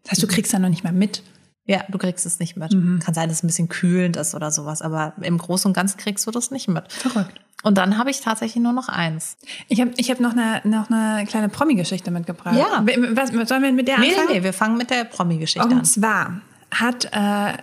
Das 0.04 0.13
heißt, 0.13 0.23
du 0.23 0.28
kriegst 0.28 0.54
dann 0.54 0.62
noch 0.62 0.69
nicht 0.69 0.84
mal 0.84 0.93
mit. 0.93 1.23
Ja, 1.67 1.84
du 1.89 1.97
kriegst 1.97 2.25
es 2.25 2.39
nicht 2.39 2.56
mit. 2.58 2.73
Mhm. 2.73 2.99
Kann 2.99 3.13
sein, 3.13 3.28
dass 3.28 3.39
es 3.39 3.43
ein 3.43 3.47
bisschen 3.47 3.69
kühlend 3.69 4.17
ist 4.17 4.34
oder 4.36 4.51
sowas, 4.51 4.82
aber 4.82 5.13
im 5.21 5.38
Großen 5.38 5.67
und 5.67 5.73
Ganzen 5.73 5.97
kriegst 5.97 6.25
du 6.25 6.32
das 6.32 6.51
nicht 6.51 6.67
mit. 6.67 6.91
Verrückt. 6.91 7.41
Und 7.63 7.78
dann 7.80 7.97
habe 7.97 8.12
ich 8.12 8.21
tatsächlich 8.21 8.62
nur 8.62 8.71
noch 8.73 8.88
eins. 8.88 9.38
Ich 9.67 9.82
habe 9.82 9.91
ich 9.97 10.12
hab 10.12 10.19
noch, 10.19 10.34
eine, 10.34 10.62
noch 10.63 10.91
eine 10.91 11.25
kleine 11.25 11.49
Promi-Geschichte 11.49 12.12
mitgebracht. 12.12 12.56
Ja. 12.56 12.86
Was, 13.15 13.32
sollen 13.49 13.63
wir 13.63 13.71
mit 13.71 13.88
der 13.88 13.95
anfangen? 13.97 14.28
nee, 14.30 14.34
nee, 14.36 14.43
wir 14.43 14.54
fangen 14.54 14.78
mit 14.78 14.91
der 14.91 15.04
Promi-Geschichte 15.06 15.67
Und 15.67 15.73
an. 15.73 15.86
zwar 15.86 16.41
hat, 16.69 17.06
äh, 17.06 17.58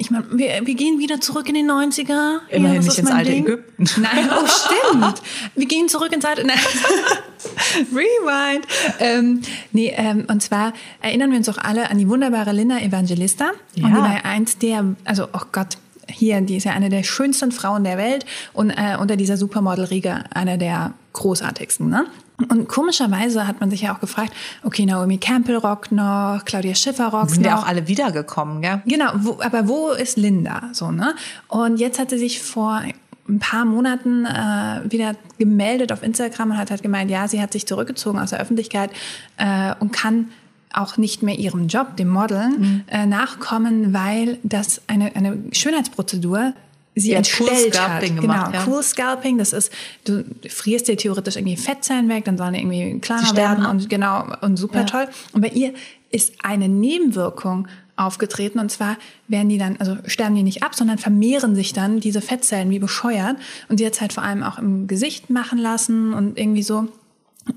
ich 0.00 0.10
meine, 0.10 0.24
wir, 0.30 0.48
wir 0.64 0.74
gehen 0.74 0.98
wieder 0.98 1.20
zurück 1.20 1.46
in 1.46 1.54
die 1.54 1.62
90er. 1.62 2.38
Immerhin 2.48 2.76
das 2.76 2.86
nicht 2.86 2.98
ins 3.00 3.10
alte 3.10 3.32
Ding. 3.32 3.44
Ägypten. 3.44 3.84
Nein, 4.00 4.30
oh 4.30 4.46
stimmt. 4.90 5.22
Wir 5.54 5.66
gehen 5.66 5.90
zurück 5.90 6.10
ins 6.12 6.24
alte. 6.24 6.46
Nein. 6.46 6.56
Rewind. 7.92 8.66
Ähm, 8.98 9.42
nee, 9.72 9.92
ähm, 9.94 10.24
und 10.26 10.42
zwar 10.42 10.72
erinnern 11.02 11.30
wir 11.30 11.36
uns 11.36 11.50
auch 11.50 11.58
alle 11.58 11.90
an 11.90 11.98
die 11.98 12.08
wunderbare 12.08 12.52
Linda 12.52 12.78
Evangelista. 12.78 13.50
Ja. 13.74 13.84
Und 13.84 13.94
die 13.94 14.00
war 14.00 14.14
ja 14.14 14.24
eins 14.24 14.56
der, 14.56 14.86
also, 15.04 15.24
oh 15.34 15.42
Gott, 15.52 15.76
hier, 16.08 16.40
die 16.40 16.56
ist 16.56 16.64
ja 16.64 16.72
eine 16.72 16.88
der 16.88 17.02
schönsten 17.02 17.52
Frauen 17.52 17.84
der 17.84 17.98
Welt 17.98 18.24
und 18.54 18.70
äh, 18.70 18.96
unter 18.98 19.16
dieser 19.16 19.36
Supermodel-Riege 19.36 20.24
eine 20.30 20.56
der 20.56 20.94
großartigsten. 21.12 21.88
Ne? 21.88 22.06
Und 22.48 22.68
komischerweise 22.68 23.46
hat 23.46 23.60
man 23.60 23.70
sich 23.70 23.82
ja 23.82 23.94
auch 23.94 24.00
gefragt, 24.00 24.32
okay, 24.62 24.86
Naomi 24.86 25.18
Campbell 25.18 25.56
rockt 25.56 25.92
noch, 25.92 26.42
Claudia 26.44 26.74
Schiffer 26.74 27.08
rockt 27.08 27.30
Sind 27.30 27.42
noch. 27.42 27.50
ja 27.50 27.58
auch 27.58 27.66
alle 27.66 27.86
wiedergekommen, 27.86 28.62
gell? 28.62 28.82
Genau, 28.86 29.10
wo, 29.16 29.38
aber 29.40 29.68
wo 29.68 29.90
ist 29.90 30.16
Linda? 30.16 30.70
So, 30.72 30.90
ne? 30.90 31.14
Und 31.48 31.78
jetzt 31.78 31.98
hat 31.98 32.10
sie 32.10 32.18
sich 32.18 32.40
vor 32.42 32.80
ein 33.28 33.38
paar 33.38 33.64
Monaten 33.64 34.24
äh, 34.24 34.90
wieder 34.90 35.14
gemeldet 35.38 35.92
auf 35.92 36.02
Instagram 36.02 36.52
und 36.52 36.58
hat 36.58 36.70
halt 36.70 36.82
gemeint, 36.82 37.10
ja, 37.10 37.28
sie 37.28 37.40
hat 37.40 37.52
sich 37.52 37.66
zurückgezogen 37.66 38.18
aus 38.18 38.30
der 38.30 38.40
Öffentlichkeit 38.40 38.90
äh, 39.36 39.74
und 39.78 39.92
kann 39.92 40.30
auch 40.72 40.96
nicht 40.96 41.22
mehr 41.22 41.38
ihrem 41.38 41.66
Job, 41.66 41.96
dem 41.96 42.08
Modeln, 42.08 42.84
äh, 42.88 43.04
nachkommen, 43.06 43.92
weil 43.92 44.38
das 44.42 44.82
eine, 44.86 45.14
eine 45.16 45.36
Schönheitsprozedur 45.52 46.54
sie 46.94 47.16
hat 47.16 47.28
Cool 47.38 47.48
entstellt 47.48 47.78
hat. 47.80 47.86
Scalping 47.88 48.16
Genau, 48.16 48.22
gemacht, 48.22 48.54
ja. 48.54 48.64
Cool 48.66 48.82
Scalping, 48.82 49.38
das 49.38 49.52
ist, 49.52 49.72
du 50.04 50.24
frierst 50.48 50.88
dir 50.88 50.96
theoretisch 50.96 51.36
irgendwie 51.36 51.56
Fettzellen 51.56 52.08
weg, 52.08 52.24
dann 52.24 52.36
sollen 52.38 52.54
die 52.54 52.60
irgendwie 52.60 53.00
kleiner 53.00 53.22
sterben 53.26 53.36
werden 53.62 53.66
ab. 53.66 53.72
und 53.72 53.88
genau 53.88 54.24
und 54.40 54.56
super 54.56 54.80
Ja. 54.80 54.84
toll. 54.84 55.08
Und 55.32 55.40
bei 55.42 55.48
ihr 55.48 55.72
ist 56.10 56.34
eine 56.42 56.68
Nebenwirkung 56.68 57.68
aufgetreten 57.96 58.58
und 58.58 58.70
zwar 58.70 58.96
werden 59.28 59.48
die 59.50 59.58
dann, 59.58 59.76
also 59.78 59.96
sterben 60.06 60.34
die 60.34 60.42
nicht 60.42 60.62
ab, 60.62 60.74
sondern 60.74 60.96
vermehren 60.98 61.54
sich 61.54 61.72
dann 61.74 62.00
diese 62.00 62.20
Fettzellen 62.22 62.70
wie 62.70 62.78
bescheuert 62.78 63.36
und 63.68 63.78
sie 63.78 63.86
hat 63.86 63.92
es 63.92 64.00
halt 64.00 64.12
vor 64.14 64.22
allem 64.22 64.42
auch 64.42 64.58
im 64.58 64.86
Gesicht 64.86 65.28
machen 65.30 65.58
lassen 65.58 66.14
und 66.14 66.38
irgendwie 66.38 66.62
so 66.62 66.88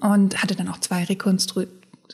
und 0.01 0.41
hatte 0.43 0.55
dann 0.55 0.67
auch 0.67 0.79
zwei 0.79 1.03
Rekonstru 1.05 1.63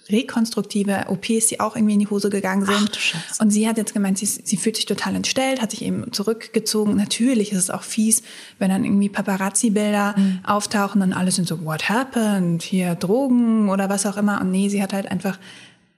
rekonstruktive 0.09 1.05
OPs, 1.09 1.47
die 1.47 1.59
auch 1.59 1.75
irgendwie 1.75 1.93
in 1.93 1.99
die 1.99 2.07
Hose 2.07 2.29
gegangen 2.29 2.65
sind. 2.65 2.91
Ach, 2.91 3.39
und 3.41 3.51
sie 3.51 3.67
hat 3.67 3.77
jetzt 3.77 3.93
gemeint, 3.93 4.17
sie, 4.17 4.25
sie 4.25 4.57
fühlt 4.57 4.75
sich 4.75 4.85
total 4.85 5.15
entstellt, 5.15 5.61
hat 5.61 5.71
sich 5.71 5.83
eben 5.83 6.11
zurückgezogen. 6.11 6.95
Natürlich 6.95 7.51
ist 7.51 7.57
es 7.59 7.69
auch 7.69 7.83
fies, 7.83 8.23
wenn 8.57 8.69
dann 8.69 8.83
irgendwie 8.83 9.09
Paparazzi-Bilder 9.09 10.15
Mhm. 10.17 10.39
auftauchen 10.43 11.01
und 11.01 11.13
alle 11.13 11.31
sind 11.31 11.47
so, 11.47 11.63
what 11.65 11.89
happened? 11.89 12.63
Hier 12.63 12.95
Drogen 12.95 13.69
oder 13.69 13.89
was 13.89 14.05
auch 14.05 14.17
immer. 14.17 14.41
Und 14.41 14.51
nee, 14.51 14.69
sie 14.69 14.81
hat 14.81 14.93
halt 14.93 15.09
einfach 15.11 15.37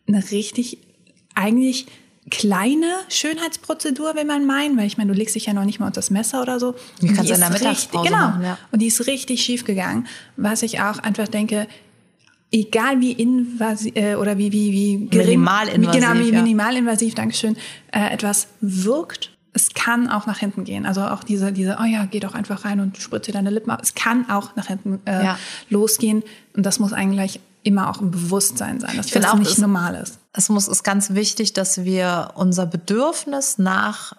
eine 0.08 0.24
richtig, 0.32 0.78
eigentlich 1.36 1.86
kleine 2.30 2.86
Schönheitsprozedur, 3.10 4.16
will 4.16 4.26
man 4.26 4.46
meinen, 4.46 4.78
weil 4.78 4.86
ich 4.86 4.98
meine, 4.98 5.12
du 5.12 5.18
legst 5.18 5.36
dich 5.36 5.48
ja 5.48 5.54
noch 5.54 5.66
nicht 5.66 5.80
mal 5.80 5.88
unter 5.88 6.00
das 6.00 6.12
Messer 6.12 6.42
oder 6.42 6.60
so. 6.60 6.76
Die 7.02 7.10
Und 7.10 7.16
kannst 7.16 7.30
du 7.32 7.34
in 7.34 7.40
der 7.40 7.50
Mittagspause 7.50 8.08
genau. 8.10 8.18
machen, 8.28 8.44
ja. 8.44 8.58
Und 8.72 8.82
die 8.82 8.88
ist 8.88 9.08
richtig 9.08 9.42
schief 9.44 9.66
gegangen, 9.66 10.08
was 10.38 10.62
ich 10.62 10.80
auch 10.82 11.00
einfach 11.00 11.28
denke, 11.28 11.68
egal 12.52 13.00
wie 13.00 13.12
invasiv 13.14 13.96
äh, 13.96 14.16
oder 14.16 14.38
wie 14.38 14.52
wie 14.52 14.72
wie 14.72 15.08
gering, 15.08 15.28
Minimalinvasiv, 15.40 15.92
genau 15.92 16.14
wie 16.24 16.30
ja. 16.32 16.42
minimalinvasiv, 16.42 17.16
Dankeschön, 17.16 17.56
äh, 17.92 18.14
etwas 18.14 18.48
wirkt. 18.62 19.32
Es 19.54 19.74
kann 19.74 20.10
auch 20.10 20.28
nach 20.28 20.38
hinten 20.38 20.64
gehen. 20.64 20.86
Also 20.86 21.02
auch 21.02 21.26
diese, 21.26 21.52
diese, 21.52 21.78
oh 21.82 21.84
ja, 21.84 22.06
geh 22.06 22.22
doch 22.22 22.34
einfach 22.36 22.64
rein 22.64 22.80
und 22.80 22.98
spritze 22.98 23.34
deine 23.34 23.50
Lippen 23.50 23.70
ab. 23.70 23.82
Es 23.84 23.96
kann 23.96 24.30
auch 24.30 24.56
nach 24.56 24.68
hinten 24.68 25.02
äh, 25.06 25.26
Ja. 25.26 25.38
losgehen. 25.70 26.24
Und 26.56 26.66
das 26.66 26.80
muss 26.80 26.94
eigentlich 26.94 27.42
immer 27.64 27.90
auch 27.90 28.00
im 28.02 28.12
Bewusstsein 28.12 28.80
sein, 28.80 28.96
dass 28.96 29.10
finde 29.10 29.28
das 29.28 29.36
auch, 29.36 29.40
nicht 29.40 29.52
es- 29.52 29.58
normal 29.58 29.96
ist. 29.96 30.20
Es 30.34 30.48
muss 30.48 30.70
ist 30.70 30.84
ganz 30.84 31.14
wichtig, 31.14 31.52
dass 31.52 31.84
wir 31.84 32.32
unser 32.36 32.66
Bedürfnis 32.66 33.58
nach 33.58 34.14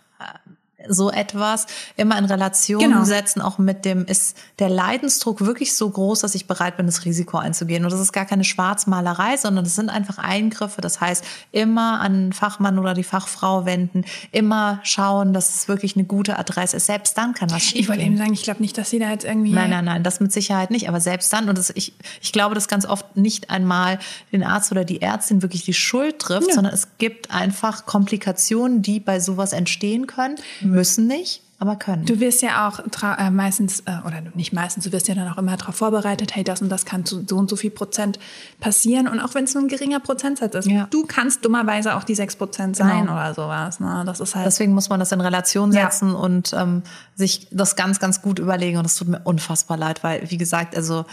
so 0.88 1.10
etwas 1.10 1.66
immer 1.96 2.18
in 2.18 2.24
Relation 2.24 2.80
Genau. 2.80 3.04
setzen, 3.04 3.40
auch 3.40 3.58
mit 3.58 3.84
dem, 3.84 4.04
ist 4.06 4.36
der 4.58 4.68
Leidensdruck 4.68 5.40
wirklich 5.40 5.74
so 5.74 5.88
groß, 5.90 6.20
dass 6.20 6.34
ich 6.34 6.46
bereit 6.46 6.76
bin, 6.76 6.86
das 6.86 7.04
Risiko 7.04 7.38
einzugehen. 7.38 7.84
Und 7.84 7.92
das 7.92 8.00
ist 8.00 8.12
gar 8.12 8.24
keine 8.24 8.44
Schwarzmalerei, 8.44 9.36
sondern 9.36 9.64
das 9.64 9.74
sind 9.74 9.88
einfach 9.90 10.18
Eingriffe. 10.18 10.80
Das 10.80 11.00
heißt, 11.00 11.24
immer 11.52 12.00
an 12.00 12.12
den 12.14 12.32
Fachmann 12.32 12.78
oder 12.78 12.94
die 12.94 13.04
Fachfrau 13.04 13.64
wenden, 13.66 14.04
immer 14.30 14.80
schauen, 14.82 15.32
dass 15.32 15.54
es 15.54 15.68
wirklich 15.68 15.96
eine 15.96 16.04
gute 16.04 16.38
Adresse 16.38 16.76
ist. 16.76 16.86
Selbst 16.86 17.16
dann 17.18 17.34
kann 17.34 17.50
was 17.50 17.58
Ich 17.58 17.64
schief 17.68 17.88
wollte 17.88 18.02
eben 18.02 18.16
sagen, 18.16 18.32
ich 18.32 18.42
glaube 18.42 18.60
nicht, 18.62 18.76
dass 18.78 18.90
sie 18.90 18.98
da 18.98 19.10
jetzt 19.10 19.24
irgendwie. 19.24 19.52
Nein, 19.52 19.70
nein, 19.70 19.84
nein, 19.84 20.02
das 20.02 20.20
mit 20.20 20.32
Sicherheit 20.32 20.70
nicht. 20.70 20.88
Aber 20.88 21.00
selbst 21.00 21.32
dann, 21.32 21.48
und 21.48 21.58
das, 21.58 21.70
ich, 21.70 21.92
ich 22.20 22.32
glaube, 22.32 22.54
dass 22.54 22.68
ganz 22.68 22.86
oft 22.86 23.16
nicht 23.16 23.50
einmal 23.50 23.98
den 24.32 24.42
Arzt 24.44 24.70
oder 24.72 24.84
die 24.84 25.02
Ärztin 25.02 25.42
wirklich 25.42 25.64
die 25.64 25.74
Schuld 25.74 26.18
trifft, 26.18 26.48
Ja. 26.48 26.54
sondern 26.54 26.72
es 26.74 26.88
gibt 26.98 27.30
einfach 27.30 27.86
Komplikationen, 27.86 28.82
die 28.82 29.00
bei 29.00 29.20
sowas 29.20 29.52
entstehen 29.52 30.06
können, 30.06 30.36
müssen 30.72 31.06
nicht, 31.06 31.42
aber 31.58 31.76
können. 31.76 32.04
Du 32.06 32.18
wirst 32.18 32.42
ja 32.42 32.66
auch 32.68 32.80
äh, 33.18 33.30
meistens, 33.30 33.80
äh, 33.80 33.92
oder 34.04 34.20
nicht 34.34 34.52
meistens, 34.52 34.84
du 34.84 34.90
wirst 34.92 35.06
ja 35.06 35.14
dann 35.14 35.28
auch 35.28 35.38
immer 35.38 35.56
darauf 35.56 35.76
vorbereitet, 35.76 36.34
hey, 36.34 36.42
das 36.42 36.60
und 36.60 36.68
das 36.68 36.84
kann 36.84 37.04
zu 37.04 37.24
so 37.26 37.36
und 37.36 37.48
so 37.48 37.54
viel 37.56 37.70
Prozent 37.70 38.18
passieren. 38.58 39.06
Und 39.06 39.20
auch 39.20 39.34
wenn 39.34 39.44
es 39.44 39.54
nur 39.54 39.62
ein 39.62 39.68
geringer 39.68 40.00
Prozentsatz 40.00 40.54
ist, 40.56 40.66
Ja. 40.68 40.88
du 40.90 41.04
kannst 41.06 41.44
dummerweise 41.44 41.94
auch 41.94 42.02
die 42.04 42.16
6 42.16 42.34
Prozent 42.36 42.74
sein 42.76 43.02
Genau. 43.02 43.12
oder 43.12 43.32
sowas. 43.34 43.78
Ne? 43.78 44.02
Das 44.04 44.18
ist 44.18 44.34
halt. 44.34 44.46
Deswegen 44.46 44.74
muss 44.74 44.88
man 44.88 44.98
das 44.98 45.12
in 45.12 45.20
Relation 45.20 45.72
Ja. 45.72 45.90
setzen 45.90 46.14
und 46.14 46.52
ähm, 46.52 46.82
sich 47.14 47.46
das 47.52 47.76
ganz, 47.76 48.00
ganz 48.00 48.22
gut 48.22 48.40
überlegen. 48.40 48.78
Und 48.78 48.84
es 48.86 48.96
tut 48.96 49.08
mir 49.08 49.20
unfassbar 49.20 49.76
leid, 49.76 50.02
weil, 50.02 50.28
wie 50.30 50.38
gesagt, 50.38 50.76
also 50.76 51.04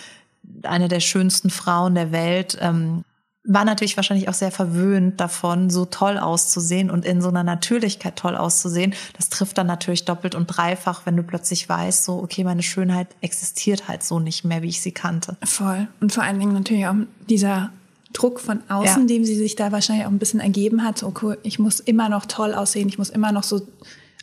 eine 0.63 0.87
der 0.87 0.99
schönsten 0.99 1.51
Frauen 1.51 1.93
der 1.93 2.11
Welt 2.11 2.57
ähm, 2.59 3.03
war 3.51 3.65
natürlich 3.65 3.97
wahrscheinlich 3.97 4.29
auch 4.29 4.33
sehr 4.35 4.51
verwöhnt 4.51 5.19
davon, 5.19 5.71
so 5.71 5.85
toll 5.85 6.19
auszusehen 6.19 6.91
und 6.91 7.03
in 7.03 7.19
so 7.19 7.29
einer 7.29 7.43
Natürlichkeit 7.43 8.15
toll 8.15 8.35
auszusehen. 8.35 8.93
Das 9.17 9.29
trifft 9.29 9.57
dann 9.57 9.65
natürlich 9.65 10.05
doppelt 10.05 10.35
und 10.35 10.45
dreifach, 10.45 11.01
wenn 11.05 11.17
du 11.17 11.23
plötzlich 11.23 11.67
weißt, 11.67 12.03
so, 12.05 12.19
okay, 12.19 12.43
meine 12.43 12.61
Schönheit 12.61 13.07
existiert 13.21 13.87
halt 13.87 14.03
so 14.03 14.19
nicht 14.19 14.45
mehr, 14.45 14.61
wie 14.61 14.69
ich 14.69 14.81
sie 14.81 14.91
kannte. 14.91 15.35
Voll. 15.43 15.87
Und 15.99 16.13
vor 16.13 16.23
allen 16.23 16.39
Dingen 16.39 16.53
natürlich 16.53 16.85
auch 16.85 16.93
dieser 17.27 17.71
Druck 18.13 18.39
von 18.39 18.61
außen, 18.69 19.01
Ja. 19.01 19.07
dem 19.07 19.25
sie 19.25 19.35
sich 19.35 19.55
da 19.55 19.71
wahrscheinlich 19.71 20.05
auch 20.05 20.11
ein 20.11 20.19
bisschen 20.19 20.39
ergeben 20.39 20.83
hat. 20.83 20.99
So, 20.99 21.07
okay, 21.07 21.35
ich 21.43 21.57
muss 21.57 21.79
immer 21.79 22.07
noch 22.07 22.27
toll 22.27 22.53
aussehen, 22.53 22.87
ich 22.87 22.97
muss 22.99 23.09
immer 23.09 23.31
noch 23.31 23.43
so 23.43 23.61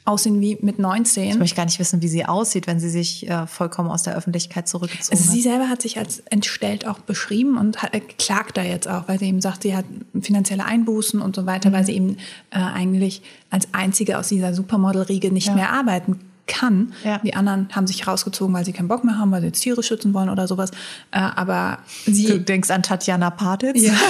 aussehen 0.07 0.41
wie 0.41 0.57
mit 0.63 0.79
19. 0.79 1.31
Ich 1.31 1.39
möchte 1.39 1.57
gar 1.57 1.65
nicht 1.67 1.79
wissen, 1.79 2.01
wie 2.01 2.09
sie 2.09 2.25
aussieht, 2.25 2.67
wenn 2.67 2.81
sie 2.81 2.89
sich 2.89 3.29
äh, 3.29 3.47
vollkommen 3.47 3.91
aus 3.91 4.03
der 4.05 4.17
Öffentlichkeit 4.17 4.69
zurückgezogen 4.69 5.17
Also 5.19 5.31
sie 5.33 5.39
hat. 5.39 5.43
selber 5.45 5.69
hat 5.69 5.83
sich 5.83 5.99
als 5.99 6.21
entstellt 6.31 6.87
auch 6.87 7.01
beschrieben 7.01 7.59
und 7.59 7.83
hat, 7.83 7.93
äh, 7.95 8.01
klagt 8.01 8.57
da 8.57 8.63
jetzt 8.63 8.89
auch, 8.89 9.09
weil 9.09 9.19
sie 9.19 9.27
eben 9.27 9.41
sagt, 9.41 9.65
sie 9.65 9.77
hat 9.77 9.85
finanzielle 10.21 10.65
Einbußen 10.65 11.21
und 11.21 11.35
so 11.37 11.45
weiter, 11.47 11.73
weil 11.73 11.85
sie 11.85 11.93
eben 11.95 12.17
äh, 12.51 12.59
eigentlich 12.59 13.23
als 13.51 13.69
einzige 13.73 14.19
aus 14.19 14.29
dieser 14.29 14.55
Supermodel-Riege 14.55 15.33
nicht 15.33 15.49
Ja. 15.49 15.55
mehr 15.55 15.73
arbeiten 15.73 16.21
kann. 16.47 16.93
Ja. 17.03 17.19
Die 17.19 17.35
anderen 17.35 17.69
haben 17.73 17.89
sich 17.89 18.07
rausgezogen, 18.07 18.55
weil 18.55 18.65
sie 18.65 18.73
keinen 18.73 18.87
Bock 18.87 19.03
mehr 19.03 19.19
haben, 19.19 19.33
weil 19.33 19.41
sie 19.41 19.49
jetzt 19.49 19.61
Tiere 19.61 19.83
schützen 19.83 20.15
wollen 20.15 20.29
oder 20.31 20.47
sowas. 20.47 20.71
Äh, 21.11 21.19
aber 21.19 21.79
sie 22.05 22.27
Du 22.27 22.39
denkst 22.41 22.71
an 22.71 22.85
Tatjana 22.85 23.31
Partitz? 23.31 23.83
Ja. 23.83 23.93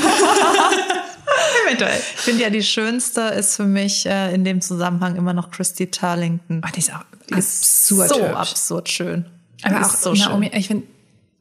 Eventuell. 1.66 1.98
Ich 1.98 2.20
finde 2.20 2.42
ja, 2.42 2.50
die 2.50 2.62
schönste 2.62 3.20
ist 3.22 3.56
für 3.56 3.64
mich 3.64 4.06
äh, 4.06 4.34
in 4.34 4.44
dem 4.44 4.60
Zusammenhang 4.60 5.16
immer 5.16 5.32
noch 5.32 5.50
Christy 5.50 5.86
Turlington. 5.88 6.60
Ach, 6.64 6.70
die 6.70 6.80
ist 6.80 6.92
auch 6.94 7.04
Die 7.28 7.34
ist 7.34 7.60
absurd 7.60 8.08
so 8.08 8.16
hübsch. 8.22 8.34
absurd 8.36 8.88
schön. 8.88 9.26
Die 9.60 9.64
Aber 9.64 9.80
ist 9.80 9.86
auch 10.06 10.14
so 10.16 10.24
Naomi, 10.24 10.46
schön. 10.50 10.58
ich 10.58 10.66
finde, 10.68 10.86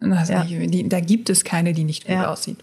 Ja. 0.01 0.43
die, 0.43 0.89
da 0.89 0.99
gibt 0.99 1.29
es 1.29 1.43
keine, 1.43 1.73
die 1.73 1.83
nicht 1.83 2.03
gut 2.05 2.15
Ja. 2.15 2.31
aussieht. 2.31 2.57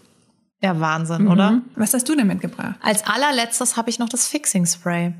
Ja, 0.61 0.79
Wahnsinn, 0.79 1.27
oder? 1.27 1.61
Was 1.75 1.93
hast 1.93 2.07
du 2.07 2.15
denn 2.15 2.27
mitgebracht? 2.27 2.75
Als 2.81 3.05
allerletztes 3.05 3.75
habe 3.75 3.89
ich 3.89 3.99
noch 3.99 4.07
das 4.09 4.27
Fixing 4.27 4.65
Spray. 4.65 5.13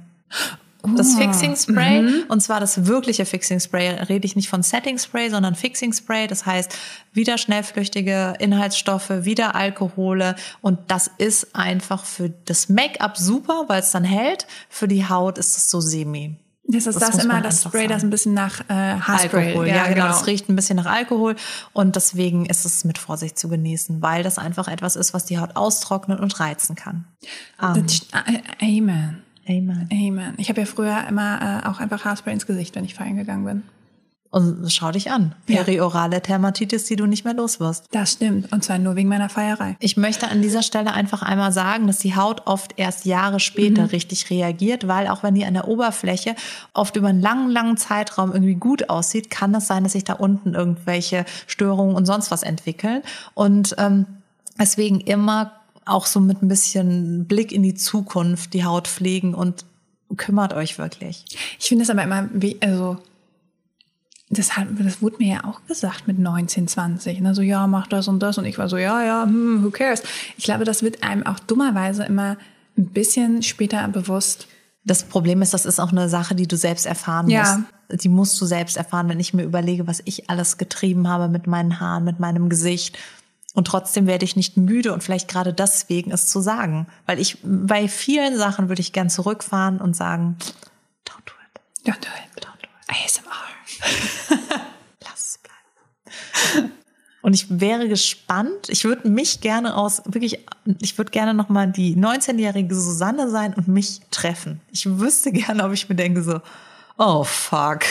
Oh, 0.85 0.89
Das 0.97 1.15
Fixing 1.15 1.55
Spray, 1.55 2.01
mhm. 2.01 2.23
und 2.27 2.41
zwar 2.41 2.59
das 2.59 2.85
wirkliche 2.85 3.25
Fixing 3.25 3.61
Spray, 3.61 3.95
Da 3.95 4.03
rede 4.03 4.25
ich 4.25 4.35
nicht 4.35 4.49
von 4.49 4.63
Setting 4.63 4.97
Spray, 4.97 5.29
sondern 5.29 5.55
Fixing 5.55 5.93
Spray. 5.93 6.27
Das 6.27 6.45
heißt, 6.45 6.75
wieder 7.13 7.37
schnellflüchtige 7.37 8.33
Inhaltsstoffe, 8.39 9.09
wieder 9.09 9.55
Alkohole. 9.55 10.35
Und 10.61 10.79
das 10.89 11.09
ist 11.17 11.55
einfach 11.55 12.03
für 12.03 12.29
das 12.45 12.67
Make-up 12.67 13.17
super, 13.17 13.65
weil 13.67 13.79
es 13.79 13.91
dann 13.91 14.03
hält. 14.03 14.45
Für 14.67 14.89
die 14.89 15.07
Haut 15.07 15.37
ist 15.37 15.55
es 15.57 15.69
so 15.69 15.79
semi. 15.79 16.37
Das 16.65 16.87
ist 16.87 17.01
Das 17.01 17.11
das, 17.11 17.23
immer 17.23 17.41
das 17.41 17.63
Spray, 17.63 17.87
das 17.87 18.03
ein 18.03 18.09
bisschen 18.09 18.33
nach 18.33 18.61
äh, 18.69 18.73
Haarspray. 18.73 19.47
Alkohol, 19.47 19.67
ja, 19.67 19.87
genau. 19.87 20.07
Das 20.07 20.27
riecht 20.27 20.49
ein 20.49 20.55
bisschen 20.55 20.77
nach 20.77 20.85
Alkohol 20.85 21.35
und 21.73 21.95
deswegen 21.97 22.45
ist 22.45 22.65
es 22.65 22.85
mit 22.85 22.97
Vorsicht 22.97 23.37
zu 23.37 23.49
genießen, 23.49 24.01
weil 24.01 24.23
das 24.23 24.37
einfach 24.37 24.69
etwas 24.69 24.95
ist, 24.95 25.13
was 25.13 25.25
die 25.25 25.39
Haut 25.39 25.55
austrocknen 25.55 26.19
und 26.19 26.39
reizen 26.39 26.75
kann. 26.75 27.05
Um, 27.61 27.85
Das, 27.85 28.07
äh, 28.13 28.41
Amen. 28.79 29.23
Amen. 29.47 29.89
Amen. 29.91 30.33
Ich 30.37 30.49
habe 30.49 30.61
ja 30.61 30.65
früher 30.65 31.05
immer 31.07 31.61
äh, 31.63 31.67
auch 31.67 31.79
einfach 31.79 32.05
Haarspray 32.05 32.33
ins 32.33 32.45
Gesicht, 32.45 32.75
wenn 32.75 32.85
ich 32.85 32.93
feiern 32.93 33.17
gegangen 33.17 33.45
bin. 33.45 33.63
Und 34.33 34.67
schau 34.73 34.89
dich 34.89 35.11
an. 35.11 35.35
Periorale 35.45 36.19
Dermatitis, 36.19 36.85
die 36.85 36.95
du 36.95 37.05
nicht 37.05 37.23
mehr 37.23 37.35
los 37.35 37.59
wirst. 37.59 37.85
Das 37.91 38.13
stimmt. 38.13 38.51
Und 38.51 38.63
zwar 38.63 38.79
nur 38.79 38.95
wegen 38.95 39.07
meiner 39.07 39.29
Feierei. 39.29 39.77
Ich 39.79 39.95
möchte 39.95 40.27
an 40.27 40.41
dieser 40.41 40.63
Stelle 40.63 40.91
einfach 40.91 41.21
einmal 41.21 41.51
sagen, 41.51 41.85
dass 41.85 41.99
die 41.99 42.15
Haut 42.15 42.47
oft 42.47 42.73
erst 42.77 43.05
Jahre 43.05 43.39
später 43.39 43.91
richtig 43.91 44.31
reagiert, 44.31 44.87
weil 44.87 45.07
auch 45.07 45.21
wenn 45.21 45.35
die 45.35 45.45
an 45.45 45.53
der 45.53 45.67
Oberfläche 45.67 46.35
oft 46.73 46.95
über 46.95 47.09
einen 47.09 47.21
langen, 47.21 47.51
langen 47.51 47.77
Zeitraum 47.77 48.33
irgendwie 48.33 48.55
gut 48.55 48.89
aussieht, 48.89 49.29
kann 49.29 49.53
es 49.53 49.67
sein, 49.67 49.83
dass 49.83 49.91
sich 49.93 50.03
da 50.03 50.13
unten 50.13 50.55
irgendwelche 50.55 51.25
Störungen 51.45 51.95
und 51.95 52.07
sonst 52.07 52.31
was 52.31 52.41
entwickeln. 52.41 53.03
Und 53.35 53.75
ähm, 53.77 54.07
deswegen 54.57 54.99
immer 54.99 55.51
auch 55.85 56.05
so 56.05 56.19
mit 56.19 56.41
ein 56.41 56.47
bisschen 56.47 57.25
Blick 57.25 57.51
in 57.51 57.63
die 57.63 57.75
Zukunft 57.75 58.53
die 58.53 58.65
Haut 58.65 58.87
pflegen 58.87 59.33
und 59.33 59.65
kümmert 60.17 60.53
euch 60.53 60.77
wirklich. 60.77 61.25
Ich 61.59 61.67
finde 61.67 61.85
das 61.85 61.89
aber 61.89 62.03
immer, 62.03 62.29
also, 62.61 62.97
das, 64.29 64.55
hat, 64.57 64.67
das 64.79 65.01
wurde 65.01 65.17
mir 65.19 65.33
ja 65.35 65.43
auch 65.43 65.61
gesagt 65.67 66.07
mit 66.07 66.19
19, 66.19 66.67
20. 66.67 67.21
Ne? 67.21 67.35
So, 67.35 67.41
ja, 67.41 67.67
mach 67.67 67.87
das 67.87 68.07
und 68.07 68.19
das. 68.19 68.37
Und 68.37 68.45
ich 68.45 68.57
war 68.57 68.69
so, 68.69 68.77
ja, 68.77 69.03
ja, 69.03 69.23
hm, 69.23 69.63
who 69.63 69.69
cares? 69.69 70.01
Ich 70.37 70.43
glaube, 70.43 70.65
das 70.65 70.81
wird 70.83 71.03
einem 71.03 71.25
auch 71.25 71.39
dummerweise 71.39 72.03
immer 72.03 72.37
ein 72.77 72.87
bisschen 72.87 73.43
später 73.43 73.87
bewusst. 73.87 74.47
Das 74.85 75.03
Problem 75.03 75.41
ist, 75.41 75.53
das 75.53 75.65
ist 75.65 75.79
auch 75.79 75.91
eine 75.91 76.09
Sache, 76.09 76.35
die 76.35 76.47
du 76.47 76.57
selbst 76.57 76.85
erfahren 76.85 77.29
Ja. 77.29 77.63
musst. 77.89 78.03
Die 78.03 78.09
musst 78.09 78.41
du 78.41 78.45
selbst 78.45 78.75
erfahren, 78.75 79.07
wenn 79.09 79.19
ich 79.19 79.33
mir 79.33 79.43
überlege, 79.43 79.85
was 79.87 80.01
ich 80.05 80.29
alles 80.29 80.57
getrieben 80.57 81.07
habe 81.07 81.27
mit 81.27 81.45
meinen 81.45 81.79
Haaren, 81.79 82.03
mit 82.03 82.19
meinem 82.19 82.49
Gesicht. 82.49 82.97
Und 83.53 83.67
trotzdem 83.67 84.07
werde 84.07 84.25
ich 84.25 84.35
nicht 84.35 84.57
müde 84.57 84.93
und 84.93 85.03
vielleicht 85.03 85.27
gerade 85.27 85.53
deswegen 85.53 86.11
es 86.11 86.27
zu 86.27 86.41
sagen. 86.41 86.87
Weil 87.05 87.19
ich, 87.19 87.37
bei 87.43 87.87
vielen 87.87 88.35
Sachen 88.37 88.67
würde 88.67 88.81
ich 88.81 88.93
gern 88.93 89.09
zurückfahren 89.09 89.79
und 89.79 89.95
sagen, 89.95 90.37
don't 91.07 91.21
do 91.25 91.33
it, 91.45 91.61
Don't 91.87 91.99
do 91.99 92.07
it. 92.07 92.43
don't 92.43 92.61
do 92.61 92.67
it, 92.67 93.05
ASMR. 93.05 94.59
lass 95.03 95.13
es 95.13 95.39
bleiben. 95.39 96.71
Und 97.21 97.33
ich 97.33 97.59
wäre 97.59 97.87
gespannt. 97.87 98.69
Ich 98.69 98.85
würde 98.85 99.07
mich 99.07 99.39
gerne 99.39 99.77
aus, 99.77 100.01
wirklich, 100.05 100.45
ich 100.81 100.97
würde 100.97 101.11
gerne 101.11 101.33
nochmal 101.35 101.71
die 101.71 101.95
19-jährige 101.95 102.73
Susanne 102.73 103.29
sein 103.29 103.53
und 103.53 103.67
mich 103.67 104.01
treffen. 104.09 104.61
Ich 104.71 104.85
wüsste 104.99 105.31
gerne, 105.33 105.63
ob 105.63 105.73
ich 105.73 105.87
mir 105.87 105.95
denke 105.95 106.23
so, 106.23 106.41
oh 106.97 107.23
fuck. 107.23 107.81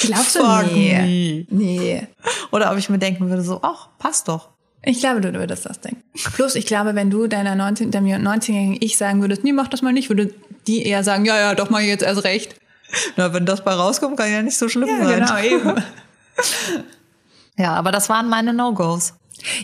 Glaubst 0.00 0.36
du? 0.36 0.40
Fuck 0.40 0.72
Nee. 0.72 1.46
Nee. 1.50 2.06
Oder 2.50 2.70
ob 2.72 2.78
ich 2.78 2.88
mir 2.88 2.98
denken 2.98 3.28
würde 3.28 3.42
so, 3.42 3.60
ach, 3.62 3.88
passt 3.98 4.28
doch. 4.28 4.50
Ich 4.84 4.98
glaube, 4.98 5.20
du 5.20 5.32
würdest 5.32 5.64
das 5.64 5.80
denken. 5.80 6.02
Plus, 6.34 6.56
ich 6.56 6.66
glaube, 6.66 6.94
wenn 6.94 7.08
du 7.08 7.28
deiner 7.28 7.54
19, 7.54 7.90
deinem 7.92 8.06
19-jährigen 8.26 8.78
Ich 8.80 8.96
sagen 8.96 9.20
würdest, 9.20 9.44
nee, 9.44 9.52
mach 9.52 9.68
das 9.68 9.82
mal 9.82 9.92
nicht, 9.92 10.08
würde 10.08 10.34
die 10.66 10.84
eher 10.84 11.04
sagen, 11.04 11.24
ja, 11.24 11.38
ja, 11.38 11.54
doch 11.54 11.70
mal 11.70 11.82
jetzt 11.82 12.02
erst 12.02 12.24
recht. 12.24 12.56
Na, 13.16 13.32
wenn 13.32 13.46
das 13.46 13.64
bei 13.64 13.72
rauskommt, 13.72 14.16
kann 14.16 14.30
ja 14.30 14.42
nicht 14.42 14.58
so 14.58 14.68
schlimm 14.68 14.88
sein. 14.88 15.20
genau, 15.20 15.38
eben. 15.38 15.82
Ja, 17.58 17.74
aber 17.74 17.92
das 17.92 18.08
waren 18.08 18.30
meine 18.30 18.54
No-Gos. 18.54 19.12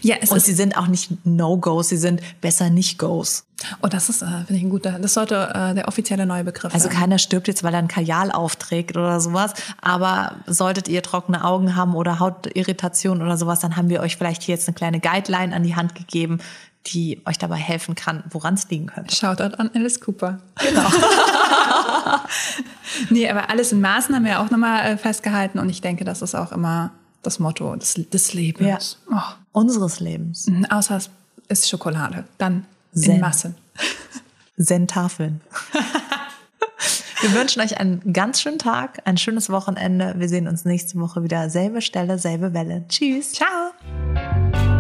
Ja, 0.03 0.17
es 0.21 0.31
Und 0.31 0.41
sie 0.43 0.55
sind 0.55 0.77
auch 0.77 0.87
nicht 0.87 1.11
No-Gos, 1.25 1.89
sie 1.89 1.97
sind 1.97 2.21
besser 2.41 2.71
nicht 2.71 2.99
Goes. 2.99 3.45
oh, 3.83 3.89
das 3.89 4.09
ist, 4.09 4.23
äh, 4.23 4.27
finde 4.27 4.55
ich 4.55 4.63
ein 4.63 4.71
guter, 4.71 4.99
das 4.99 5.15
sollte 5.15 5.51
äh, 5.55 5.75
der 5.75 5.89
offizielle 5.89 6.27
neue 6.27 6.45
Begriff 6.45 6.73
Also 6.75 6.89
sein. 6.89 6.97
keiner 6.97 7.19
stirbt 7.19 7.49
jetzt, 7.49 7.63
weil 7.65 7.73
er 7.75 7.81
ein 7.81 7.89
Kajal 7.89 8.31
aufträgt 8.31 8.97
oder 8.97 9.21
sowas. 9.21 9.53
Aber 9.81 10.37
solltet 10.47 10.89
ihr 10.89 11.03
trockene 11.03 11.45
Augen 11.45 11.75
haben 11.77 11.95
oder 11.95 12.19
Hautirritation 12.21 13.23
oder 13.23 13.37
sowas, 13.37 13.61
dann 13.61 13.77
haben 13.77 13.89
wir 13.89 14.01
euch 14.01 14.17
vielleicht 14.17 14.43
hier 14.43 14.55
jetzt 14.55 14.69
eine 14.69 14.75
kleine 14.75 15.01
Guideline 15.01 15.55
an 15.55 15.63
die 15.63 15.77
Hand 15.77 15.95
gegeben, 15.95 16.39
die 16.87 17.21
euch 17.27 17.39
dabei 17.39 17.57
helfen 17.57 17.95
kann, 17.95 18.25
woran 18.31 18.55
es 18.55 18.69
liegen 18.71 18.87
könnte. 18.87 19.15
Shoutout 19.15 19.57
an 19.59 19.71
Alice 19.75 20.01
Cooper. 20.01 20.39
Genau. 20.67 20.89
nee, 23.11 23.29
aber 23.29 23.51
alles 23.51 23.73
in 23.73 23.81
Maßen 23.81 24.15
haben 24.15 24.25
wir 24.25 24.41
auch 24.41 24.51
nochmal 24.51 24.93
äh, 24.93 24.97
festgehalten 24.97 25.59
und 25.59 25.69
ich 25.69 25.81
denke, 25.81 26.05
das 26.05 26.23
ist 26.23 26.35
auch 26.35 26.53
immer 26.53 26.91
das 27.23 27.39
Motto 27.39 27.75
des, 27.77 27.95
des 27.95 28.33
Lebens. 28.33 28.99
Oh. 29.11 29.17
Unseres 29.59 30.01
Lebens. 30.01 30.47
Mhm, 30.47 30.67
Außer 30.67 30.97
es 30.97 31.11
ist 31.49 31.69
Schokolade. 31.69 32.25
Dann 32.39 32.65
in 32.95 33.03
Zen. 33.03 33.21
Massen. 33.21 33.55
Zen-Tafeln. 34.61 35.41
Wir 37.21 37.35
wünschen 37.35 37.61
euch 37.61 37.81
einen 37.81 38.13
ganz 38.13 38.41
schönen 38.41 38.61
Tag, 38.61 39.03
ein 39.05 39.17
schönes 39.17 39.51
Wochenende. 39.51 40.15
Wir 40.19 40.29
sehen 40.29 40.47
uns 40.47 40.65
nächste 40.65 41.01
Woche 41.01 41.25
wieder. 41.25 41.51
Selbe 41.51 41.83
Stelle, 41.83 42.17
selbe 42.19 42.55
Welle. 42.55 42.85
Tschüss. 42.89 43.33
Ciao. 43.33 44.78